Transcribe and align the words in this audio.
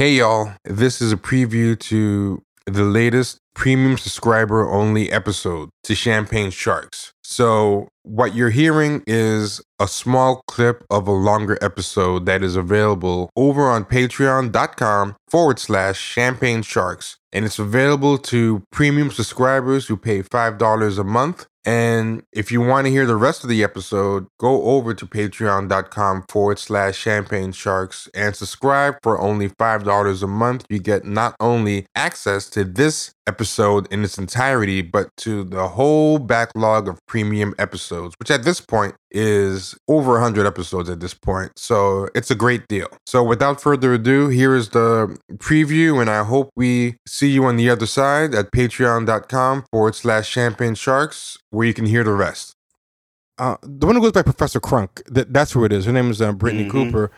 Hey 0.00 0.12
y'all, 0.12 0.52
this 0.64 1.02
is 1.02 1.10
a 1.10 1.16
preview 1.16 1.76
to 1.76 2.40
the 2.66 2.84
latest 2.84 3.40
premium 3.56 3.98
subscriber 3.98 4.70
only 4.70 5.10
episode 5.10 5.70
to 5.82 5.96
Champagne 5.96 6.52
Sharks. 6.52 7.12
So, 7.24 7.88
what 8.04 8.32
you're 8.32 8.50
hearing 8.50 9.02
is 9.08 9.60
a 9.80 9.88
small 9.88 10.42
clip 10.46 10.84
of 10.88 11.08
a 11.08 11.12
longer 11.12 11.58
episode 11.60 12.26
that 12.26 12.44
is 12.44 12.54
available 12.54 13.28
over 13.34 13.68
on 13.68 13.84
patreon.com 13.86 15.16
forward 15.28 15.58
slash 15.58 15.98
champagne 15.98 16.62
sharks. 16.62 17.16
And 17.32 17.44
it's 17.44 17.58
available 17.58 18.18
to 18.18 18.62
premium 18.70 19.10
subscribers 19.10 19.88
who 19.88 19.96
pay 19.96 20.22
$5 20.22 20.98
a 20.98 21.04
month. 21.04 21.46
And 21.68 22.22
if 22.32 22.50
you 22.50 22.62
want 22.62 22.86
to 22.86 22.90
hear 22.90 23.04
the 23.04 23.14
rest 23.14 23.44
of 23.44 23.50
the 23.50 23.62
episode, 23.62 24.26
go 24.40 24.62
over 24.62 24.94
to 24.94 25.06
patreon.com 25.06 26.24
forward 26.30 26.58
slash 26.58 26.96
champagne 26.96 27.52
sharks 27.52 28.08
and 28.14 28.34
subscribe 28.34 28.94
for 29.02 29.20
only 29.20 29.50
$5 29.50 30.22
a 30.22 30.26
month. 30.26 30.64
You 30.70 30.78
get 30.78 31.04
not 31.04 31.36
only 31.40 31.84
access 31.94 32.48
to 32.50 32.64
this 32.64 33.12
episode 33.26 33.86
in 33.92 34.02
its 34.02 34.16
entirety, 34.16 34.80
but 34.80 35.14
to 35.18 35.44
the 35.44 35.68
whole 35.68 36.18
backlog 36.18 36.88
of 36.88 37.04
premium 37.06 37.54
episodes, 37.58 38.14
which 38.18 38.30
at 38.30 38.44
this 38.44 38.62
point 38.62 38.94
is 39.10 39.74
over 39.88 40.12
100 40.12 40.46
episodes 40.46 40.90
at 40.90 41.00
this 41.00 41.14
point. 41.14 41.52
So 41.56 42.08
it's 42.14 42.30
a 42.30 42.34
great 42.34 42.68
deal. 42.68 42.88
So 43.06 43.22
without 43.22 43.60
further 43.60 43.94
ado, 43.94 44.28
here 44.28 44.54
is 44.54 44.70
the 44.70 45.16
preview, 45.34 46.00
and 46.00 46.10
I 46.10 46.24
hope 46.24 46.50
we 46.56 46.96
see 47.06 47.28
you 47.30 47.44
on 47.44 47.56
the 47.56 47.70
other 47.70 47.86
side 47.86 48.34
at 48.34 48.52
patreon.com 48.52 49.64
forward 49.70 49.94
slash 49.94 50.28
champagne 50.28 50.74
sharks, 50.74 51.38
where 51.50 51.66
you 51.66 51.74
can 51.74 51.86
hear 51.86 52.04
the 52.04 52.12
rest. 52.12 52.54
Uh, 53.38 53.56
the 53.62 53.86
one 53.86 53.94
who 53.94 54.02
goes 54.02 54.12
by 54.12 54.22
Professor 54.22 54.60
Crunk, 54.60 55.02
that, 55.06 55.32
that's 55.32 55.52
who 55.52 55.64
it 55.64 55.72
is. 55.72 55.84
Her 55.84 55.92
name 55.92 56.10
is 56.10 56.20
uh, 56.20 56.32
Brittany 56.32 56.64
Mhm. 56.64 56.70
Cooper. 56.70 57.10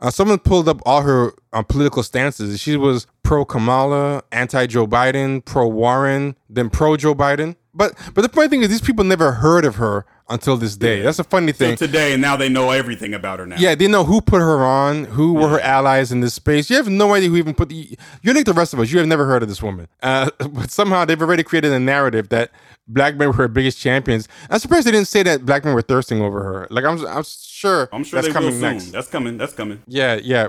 Uh, 0.00 0.10
someone 0.10 0.38
pulled 0.38 0.68
up 0.68 0.80
all 0.86 1.02
her 1.02 1.32
uh, 1.52 1.62
political 1.62 2.02
stances. 2.04 2.60
She 2.60 2.76
was 2.76 3.06
pro 3.24 3.44
Kamala, 3.44 4.22
anti 4.30 4.66
Joe 4.66 4.86
Biden, 4.86 5.44
pro 5.44 5.66
Warren, 5.66 6.36
then 6.48 6.70
pro 6.70 6.96
Joe 6.96 7.14
Biden. 7.16 7.56
But 7.74 7.94
but 8.14 8.22
the 8.22 8.28
funny 8.28 8.48
thing 8.48 8.62
is, 8.62 8.68
these 8.68 8.80
people 8.80 9.04
never 9.04 9.32
heard 9.32 9.64
of 9.64 9.76
her 9.76 10.06
until 10.30 10.56
this 10.56 10.76
day. 10.76 11.00
That's 11.02 11.18
a 11.18 11.24
funny 11.24 11.52
So 11.52 11.58
thing. 11.58 11.76
today, 11.76 12.12
and 12.12 12.20
now 12.20 12.36
they 12.36 12.48
know 12.48 12.70
everything 12.70 13.14
about 13.14 13.38
her 13.38 13.46
now. 13.46 13.56
Yeah, 13.58 13.74
they 13.74 13.88
know 13.88 14.04
who 14.04 14.20
put 14.20 14.40
her 14.40 14.64
on, 14.64 15.04
who 15.04 15.34
were 15.34 15.48
her 15.48 15.60
allies 15.60 16.12
in 16.12 16.20
this 16.20 16.34
space. 16.34 16.68
You 16.70 16.76
have 16.76 16.88
no 16.88 17.14
idea 17.14 17.28
who 17.28 17.36
even 17.36 17.54
put 17.54 17.68
the. 17.68 17.96
You're 18.22 18.34
like 18.34 18.46
the 18.46 18.52
rest 18.52 18.72
of 18.72 18.80
us. 18.80 18.90
You 18.90 18.98
have 18.98 19.06
never 19.06 19.26
heard 19.26 19.42
of 19.42 19.48
this 19.48 19.62
woman, 19.62 19.88
uh, 20.02 20.30
but 20.38 20.70
somehow 20.70 21.04
they've 21.04 21.20
already 21.20 21.42
created 21.42 21.72
a 21.72 21.78
narrative 21.80 22.30
that 22.30 22.50
black 22.86 23.16
men 23.16 23.28
were 23.28 23.34
her 23.34 23.48
biggest 23.48 23.78
champions. 23.78 24.28
I'm 24.50 24.58
surprised 24.58 24.86
they 24.86 24.90
didn't 24.92 25.08
say 25.08 25.22
that 25.22 25.44
black 25.44 25.64
men 25.64 25.74
were 25.74 25.82
thirsting 25.82 26.20
over 26.22 26.42
her. 26.42 26.66
Like 26.70 26.84
I'm, 26.84 27.04
I'm 27.06 27.24
sure. 27.24 27.88
I'm 27.92 28.02
sure 28.02 28.20
that's 28.22 28.32
coming 28.32 28.60
next. 28.60 28.86
That's 28.92 29.08
coming. 29.08 29.36
That's 29.36 29.52
coming. 29.52 29.82
Yeah, 29.86 30.18
yeah, 30.22 30.48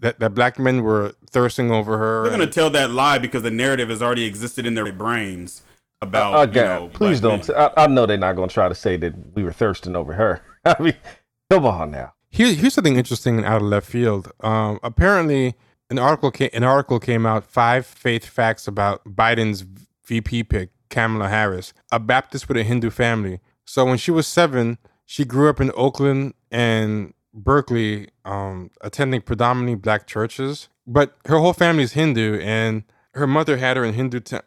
that 0.00 0.20
that 0.20 0.34
black 0.34 0.58
men 0.58 0.82
were 0.82 1.14
thirsting 1.30 1.70
over 1.70 1.98
her. 1.98 2.22
They're 2.22 2.38
gonna 2.38 2.46
tell 2.46 2.70
that 2.70 2.90
lie 2.90 3.18
because 3.18 3.42
the 3.42 3.50
narrative 3.50 3.88
has 3.88 4.00
already 4.02 4.24
existed 4.24 4.66
in 4.66 4.74
their 4.74 4.90
brains 4.92 5.62
about. 6.02 6.34
Oh, 6.34 6.42
you 6.52 6.66
know, 6.66 6.90
please 6.92 7.20
black 7.20 7.46
don't. 7.46 7.56
men. 7.56 7.70
I, 7.76 7.84
I 7.84 7.86
know 7.86 8.06
they're 8.06 8.16
not 8.18 8.36
going 8.36 8.48
to 8.48 8.54
try 8.54 8.68
to 8.68 8.74
say 8.74 8.96
that 8.98 9.34
we 9.34 9.42
were 9.42 9.52
thirsting 9.52 9.96
over 9.96 10.14
her. 10.14 10.42
I 10.64 10.80
mean, 10.80 10.96
come 11.50 11.66
on 11.66 11.90
now. 11.90 12.14
Here, 12.28 12.52
here's 12.54 12.74
something 12.74 12.96
interesting 12.96 13.38
and 13.38 13.46
out 13.46 13.60
of 13.60 13.68
left 13.68 13.88
field. 13.88 14.30
Um, 14.40 14.78
apparently, 14.82 15.54
an 15.90 15.98
article 15.98 16.30
came, 16.30 16.50
an 16.52 16.62
article 16.62 17.00
came 17.00 17.26
out 17.26 17.44
five 17.44 17.86
faith 17.86 18.24
facts 18.24 18.68
about 18.68 19.04
Biden's 19.04 19.64
VP 20.04 20.44
pick, 20.44 20.70
Kamala 20.88 21.28
Harris, 21.28 21.72
a 21.90 21.98
Baptist 21.98 22.48
with 22.48 22.56
a 22.56 22.62
Hindu 22.62 22.90
family. 22.90 23.40
So 23.64 23.84
when 23.84 23.98
she 23.98 24.10
was 24.10 24.26
seven, 24.26 24.78
she 25.06 25.24
grew 25.24 25.48
up 25.48 25.60
in 25.60 25.72
Oakland 25.74 26.34
and 26.50 27.14
Berkeley, 27.34 28.08
um, 28.24 28.70
attending 28.80 29.20
predominantly 29.22 29.76
black 29.76 30.06
churches. 30.06 30.68
But 30.86 31.16
her 31.26 31.38
whole 31.38 31.52
family 31.52 31.84
is 31.84 31.92
Hindu, 31.92 32.40
and 32.40 32.84
her 33.14 33.26
mother 33.26 33.56
had 33.56 33.76
her 33.76 33.84
in 33.84 33.94
Hindu. 33.94 34.20
Te- 34.20 34.38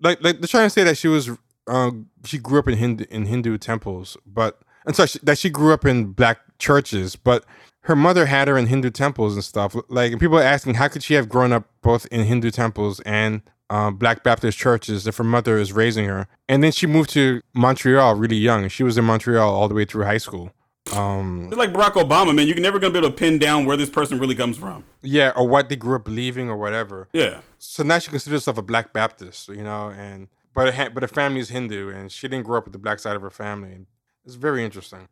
like, 0.00 0.22
like 0.22 0.40
they're 0.40 0.48
trying 0.48 0.66
to 0.66 0.70
say 0.70 0.84
that 0.84 0.98
she 0.98 1.08
was, 1.08 1.30
uh, 1.66 1.90
she 2.24 2.38
grew 2.38 2.58
up 2.58 2.68
in 2.68 2.76
Hindu 2.76 3.04
in 3.10 3.26
Hindu 3.26 3.58
temples, 3.58 4.16
but 4.26 4.60
and 4.86 4.96
so 4.96 5.06
she, 5.06 5.18
that 5.22 5.38
she 5.38 5.50
grew 5.50 5.72
up 5.72 5.84
in 5.84 6.12
black 6.12 6.38
churches, 6.58 7.16
but 7.16 7.44
her 7.82 7.96
mother 7.96 8.26
had 8.26 8.48
her 8.48 8.58
in 8.58 8.66
Hindu 8.66 8.90
temples 8.90 9.34
and 9.34 9.44
stuff. 9.44 9.74
Like, 9.88 10.12
and 10.12 10.20
people 10.20 10.38
are 10.38 10.42
asking, 10.42 10.74
how 10.74 10.88
could 10.88 11.02
she 11.02 11.14
have 11.14 11.28
grown 11.28 11.52
up 11.52 11.64
both 11.82 12.06
in 12.06 12.24
Hindu 12.24 12.50
temples 12.50 13.00
and 13.00 13.42
uh, 13.70 13.90
Black 13.90 14.22
Baptist 14.22 14.58
churches 14.58 15.06
if 15.06 15.16
her 15.16 15.24
mother 15.24 15.56
is 15.58 15.72
raising 15.72 16.06
her? 16.06 16.28
And 16.48 16.62
then 16.62 16.72
she 16.72 16.86
moved 16.86 17.10
to 17.10 17.40
Montreal 17.54 18.16
really 18.16 18.36
young. 18.36 18.68
She 18.68 18.82
was 18.82 18.98
in 18.98 19.04
Montreal 19.04 19.54
all 19.54 19.68
the 19.68 19.74
way 19.74 19.84
through 19.84 20.04
high 20.04 20.18
school. 20.18 20.52
Um, 20.92 21.46
It's 21.48 21.56
like 21.56 21.72
Barack 21.72 21.92
Obama, 21.92 22.34
man. 22.34 22.46
You're 22.46 22.58
never 22.60 22.78
gonna 22.78 22.92
be 22.92 22.98
able 22.98 23.10
to 23.10 23.14
pin 23.14 23.38
down 23.38 23.64
where 23.66 23.76
this 23.76 23.90
person 23.90 24.18
really 24.18 24.34
comes 24.34 24.56
from. 24.56 24.84
yeah, 25.02 25.32
or 25.36 25.46
what 25.48 25.68
they 25.68 25.76
grew 25.76 25.96
up 25.96 26.04
believing 26.04 26.48
or 26.48 26.56
whatever. 26.56 27.08
Yeah. 27.12 27.40
So 27.58 27.82
now 27.82 27.98
she 27.98 28.10
considers 28.10 28.40
herself 28.40 28.58
a 28.58 28.62
Black 28.62 28.92
Baptist, 28.92 29.48
you 29.48 29.62
know, 29.62 29.90
and 29.90 30.28
but 30.54 30.74
her, 30.74 30.90
but 30.90 31.02
her 31.02 31.08
family 31.08 31.40
is 31.40 31.48
Hindu, 31.50 31.90
and 31.90 32.10
she 32.10 32.26
didn't 32.28 32.44
grow 32.46 32.58
up 32.58 32.64
with 32.64 32.72
the 32.72 32.78
black 32.78 32.98
side 32.98 33.14
of 33.16 33.22
her 33.22 33.30
family. 33.30 33.86
It's 34.26 34.34
very 34.34 34.64
interesting. 34.64 35.08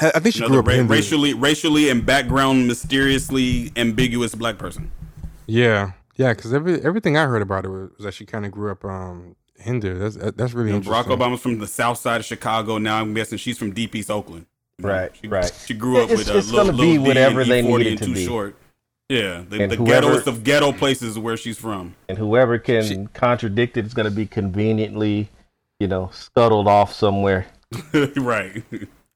I 0.00 0.12
I 0.14 0.18
think 0.20 0.34
she 0.34 0.46
grew 0.46 0.60
up 0.60 0.66
ra- 0.66 0.74
Hindu. 0.74 0.92
racially, 0.92 1.34
racially 1.34 1.90
and 1.90 2.04
background 2.06 2.66
mysteriously 2.66 3.70
ambiguous 3.76 4.34
black 4.34 4.56
person. 4.58 4.90
Yeah, 5.46 5.92
yeah, 6.16 6.32
because 6.34 6.52
every 6.54 6.80
everything 6.82 7.16
I 7.16 7.26
heard 7.26 7.42
about 7.42 7.64
her 7.64 7.70
was, 7.70 7.90
was 7.96 8.04
that 8.04 8.14
she 8.14 8.24
kind 8.26 8.44
of 8.46 8.52
grew 8.52 8.70
up 8.70 8.84
um 8.84 9.36
Hindu. 9.58 9.98
That's 9.98 10.16
that's 10.36 10.54
really 10.54 10.70
You 10.72 10.80
know, 10.80 10.90
Barack. 10.90 11.04
Obama's 11.04 11.40
from 11.40 11.58
the 11.58 11.66
south 11.66 11.98
side 11.98 12.20
of 12.20 12.24
Chicago. 12.26 12.78
Now 12.78 13.00
I'm 13.00 13.12
guessing 13.14 13.38
she's 13.38 13.58
from 13.58 13.72
Deep 13.72 13.94
East 13.94 14.10
Oakland. 14.10 14.46
You 14.78 14.86
know, 14.86 14.92
Right, 14.94 15.10
she, 15.20 15.28
right. 15.28 15.52
She 15.66 15.74
grew 15.74 15.96
up 15.98 16.04
It's- 16.10 16.18
with 16.26 16.28
a 16.34 16.38
it's 16.38 16.50
little, 16.50 16.66
gonna 16.66 16.76
little 16.78 16.92
be 16.94 16.98
D 17.02 17.08
whatever 17.08 17.40
and 17.40 17.50
they 17.50 17.62
E40 17.62 17.78
need 17.78 17.86
it 17.94 17.98
to 17.98 18.04
too 18.06 18.14
be. 18.14 18.26
short. 18.26 18.56
Yeah, 19.08 19.42
the, 19.48 19.62
And 19.62 19.72
the 19.72 19.76
whoever- 19.76 20.06
ghettoest 20.08 20.26
of 20.26 20.44
ghetto 20.44 20.70
places 20.72 21.10
is 21.10 21.18
where 21.18 21.36
she's 21.36 21.58
from. 21.58 21.94
And 22.08 22.16
whoever 22.18 22.58
can 22.58 23.08
contradict 23.08 23.76
it 23.76 23.86
is 23.86 23.94
going 23.94 24.04
to 24.08 24.14
be 24.14 24.26
conveniently, 24.26 25.30
you 25.80 25.88
know, 25.88 26.10
scuttled 26.12 26.68
off 26.68 26.92
somewhere. 26.94 27.46
right. 28.16 28.62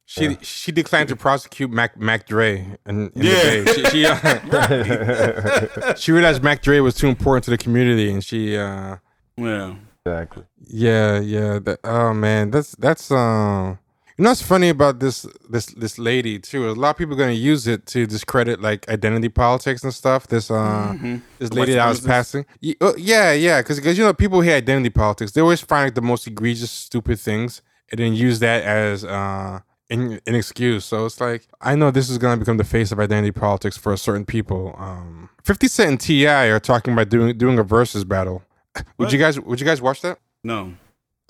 She 0.06 0.36
she 0.42 0.72
declined 0.72 1.08
to 1.10 1.16
prosecute 1.16 1.70
Mac 1.70 1.96
Mac 1.98 2.26
Dre 2.26 2.76
and 2.84 3.10
Yeah. 3.14 3.64
she 3.64 3.84
she, 3.84 4.04
uh, 4.06 5.94
she 5.94 6.12
realized 6.12 6.42
Mac 6.42 6.60
Dre 6.62 6.80
was 6.80 6.94
too 6.94 7.06
important 7.06 7.44
to 7.44 7.50
the 7.50 7.56
community, 7.58 8.10
and 8.12 8.22
she 8.24 8.56
uh 8.56 8.96
Yeah. 9.36 9.76
Exactly. 10.04 10.42
yeah 10.66 11.20
yeah 11.20 11.58
that, 11.60 11.78
oh 11.84 12.12
man 12.12 12.50
that's 12.50 12.72
that's 12.76 13.10
um 13.12 13.78
you 14.22 14.24
know 14.24 14.30
what's 14.30 14.40
funny 14.40 14.68
about 14.68 15.00
this 15.00 15.26
this 15.50 15.66
this 15.66 15.98
lady 15.98 16.38
too? 16.38 16.70
A 16.70 16.74
lot 16.74 16.90
of 16.90 16.96
people 16.96 17.14
are 17.14 17.16
going 17.16 17.34
to 17.34 17.40
use 17.40 17.66
it 17.66 17.86
to 17.86 18.06
discredit 18.06 18.62
like 18.62 18.88
identity 18.88 19.28
politics 19.28 19.82
and 19.82 19.92
stuff. 19.92 20.28
This 20.28 20.48
uh 20.48 20.96
this 21.40 21.50
The 21.50 21.56
lady 21.56 21.72
that 21.72 21.80
I 21.80 21.88
was 21.88 22.02
passing. 22.02 22.46
Uh, 22.80 22.92
yeah 22.96 23.32
yeah 23.32 23.60
because 23.60 23.84
you 23.98 24.04
know 24.04 24.14
people 24.14 24.40
who 24.40 24.48
hate 24.48 24.58
identity 24.58 24.90
politics. 24.90 25.32
They 25.32 25.40
always 25.40 25.60
find 25.60 25.86
like 25.86 25.96
the 25.96 26.02
most 26.02 26.28
egregious 26.28 26.70
stupid 26.70 27.18
things 27.18 27.62
and 27.90 27.98
then 27.98 28.14
use 28.14 28.38
that 28.38 28.62
as 28.62 29.04
uh 29.04 29.58
an, 29.90 30.20
an 30.24 30.36
excuse. 30.36 30.84
So 30.84 31.04
it's 31.04 31.20
like 31.20 31.48
i 31.60 31.74
know 31.74 31.90
this 31.90 32.08
is 32.08 32.16
going 32.16 32.38
to 32.38 32.40
become 32.44 32.58
the 32.58 32.70
face 32.76 32.92
of 32.92 33.00
identity 33.00 33.32
politics 33.32 33.76
for 33.76 33.92
a 33.92 33.98
certain 33.98 34.24
people. 34.24 34.76
Um 34.78 35.30
50 35.42 35.66
cent 35.66 35.90
and 35.90 36.00
ti 36.00 36.28
are 36.28 36.60
talking 36.60 36.92
about 36.92 37.08
doing 37.08 37.36
doing 37.36 37.58
a 37.58 37.64
versus 37.64 38.04
battle. 38.04 38.44
Would 38.98 39.12
you 39.12 39.18
guys 39.18 39.40
would 39.40 39.58
you 39.58 39.66
guys 39.66 39.82
watch 39.82 40.00
that? 40.02 40.20
No. 40.44 40.74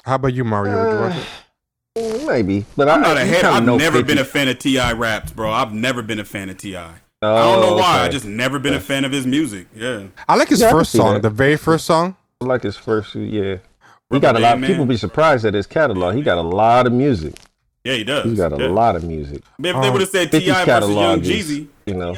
how 0.04 0.16
about 0.16 0.34
you 0.34 0.44
mario? 0.44 0.76
Would 0.76 0.92
you 0.92 1.00
watch 1.00 1.16
it? 1.16 1.22
Mm, 1.22 1.51
Maybe, 1.96 2.64
but 2.76 2.88
I'm 2.88 3.00
I, 3.04 3.08
not 3.08 3.16
a 3.18 3.24
you 3.26 3.32
head. 3.32 3.44
I've 3.44 3.64
know 3.64 3.76
never 3.76 3.98
50 3.98 4.06
been 4.14 4.18
a 4.22 4.24
fan 4.24 4.48
of 4.48 4.58
Ti 4.58 4.78
raps, 4.94 5.30
bro. 5.32 5.50
I've 5.52 5.74
never 5.74 6.00
been 6.02 6.18
a 6.18 6.24
fan 6.24 6.48
of 6.48 6.56
Ti. 6.56 6.76
I 6.76 6.94
Oh, 7.24 7.60
don't 7.60 7.70
know 7.70 7.76
why. 7.76 8.00
I 8.00 8.08
just 8.08 8.24
never 8.24 8.58
been 8.58 8.74
a 8.74 8.80
fan 8.80 9.04
of 9.04 9.12
his 9.12 9.26
music. 9.26 9.68
Yeah. 9.76 10.04
i 10.28 10.34
like 10.34 10.48
his 10.48 10.60
Yeah, 10.60 10.70
first 10.72 10.90
song 10.92 11.14
that. 11.14 11.22
the 11.22 11.30
very 11.30 11.56
first 11.56 11.84
song 11.84 12.16
I 12.40 12.46
like 12.46 12.62
his 12.62 12.76
first. 12.76 13.14
Yeah, 13.14 13.58
he 14.10 14.18
got 14.20 14.36
a 14.36 14.38
lot. 14.40 14.54
Band 14.54 14.66
People 14.66 14.86
be 14.86 14.96
surprised 14.96 15.44
at 15.44 15.54
his 15.54 15.66
catalog. 15.66 16.14
He 16.14 16.22
got 16.22 16.38
a 16.38 16.42
lot 16.42 16.86
of 16.86 16.92
music. 16.92 17.34
Yeah, 17.84 17.94
he 17.94 18.04
does. 18.04 18.24
He 18.24 18.34
got 18.36 18.52
a 18.52 18.56
yeah. 18.62 18.68
lot 18.70 18.96
of 18.96 19.04
music. 19.04 19.42
But 19.58 19.68
if 19.76 19.82
they 19.82 19.86
Um, 19.88 19.92
would 19.92 20.00
have 20.00 20.10
said 20.10 20.30
Ti 20.32 20.38
50's 20.40 20.64
versus 20.64 20.94
Young 20.94 21.20
Jeezy, 21.20 21.68
you 21.86 21.94
know, 21.94 22.16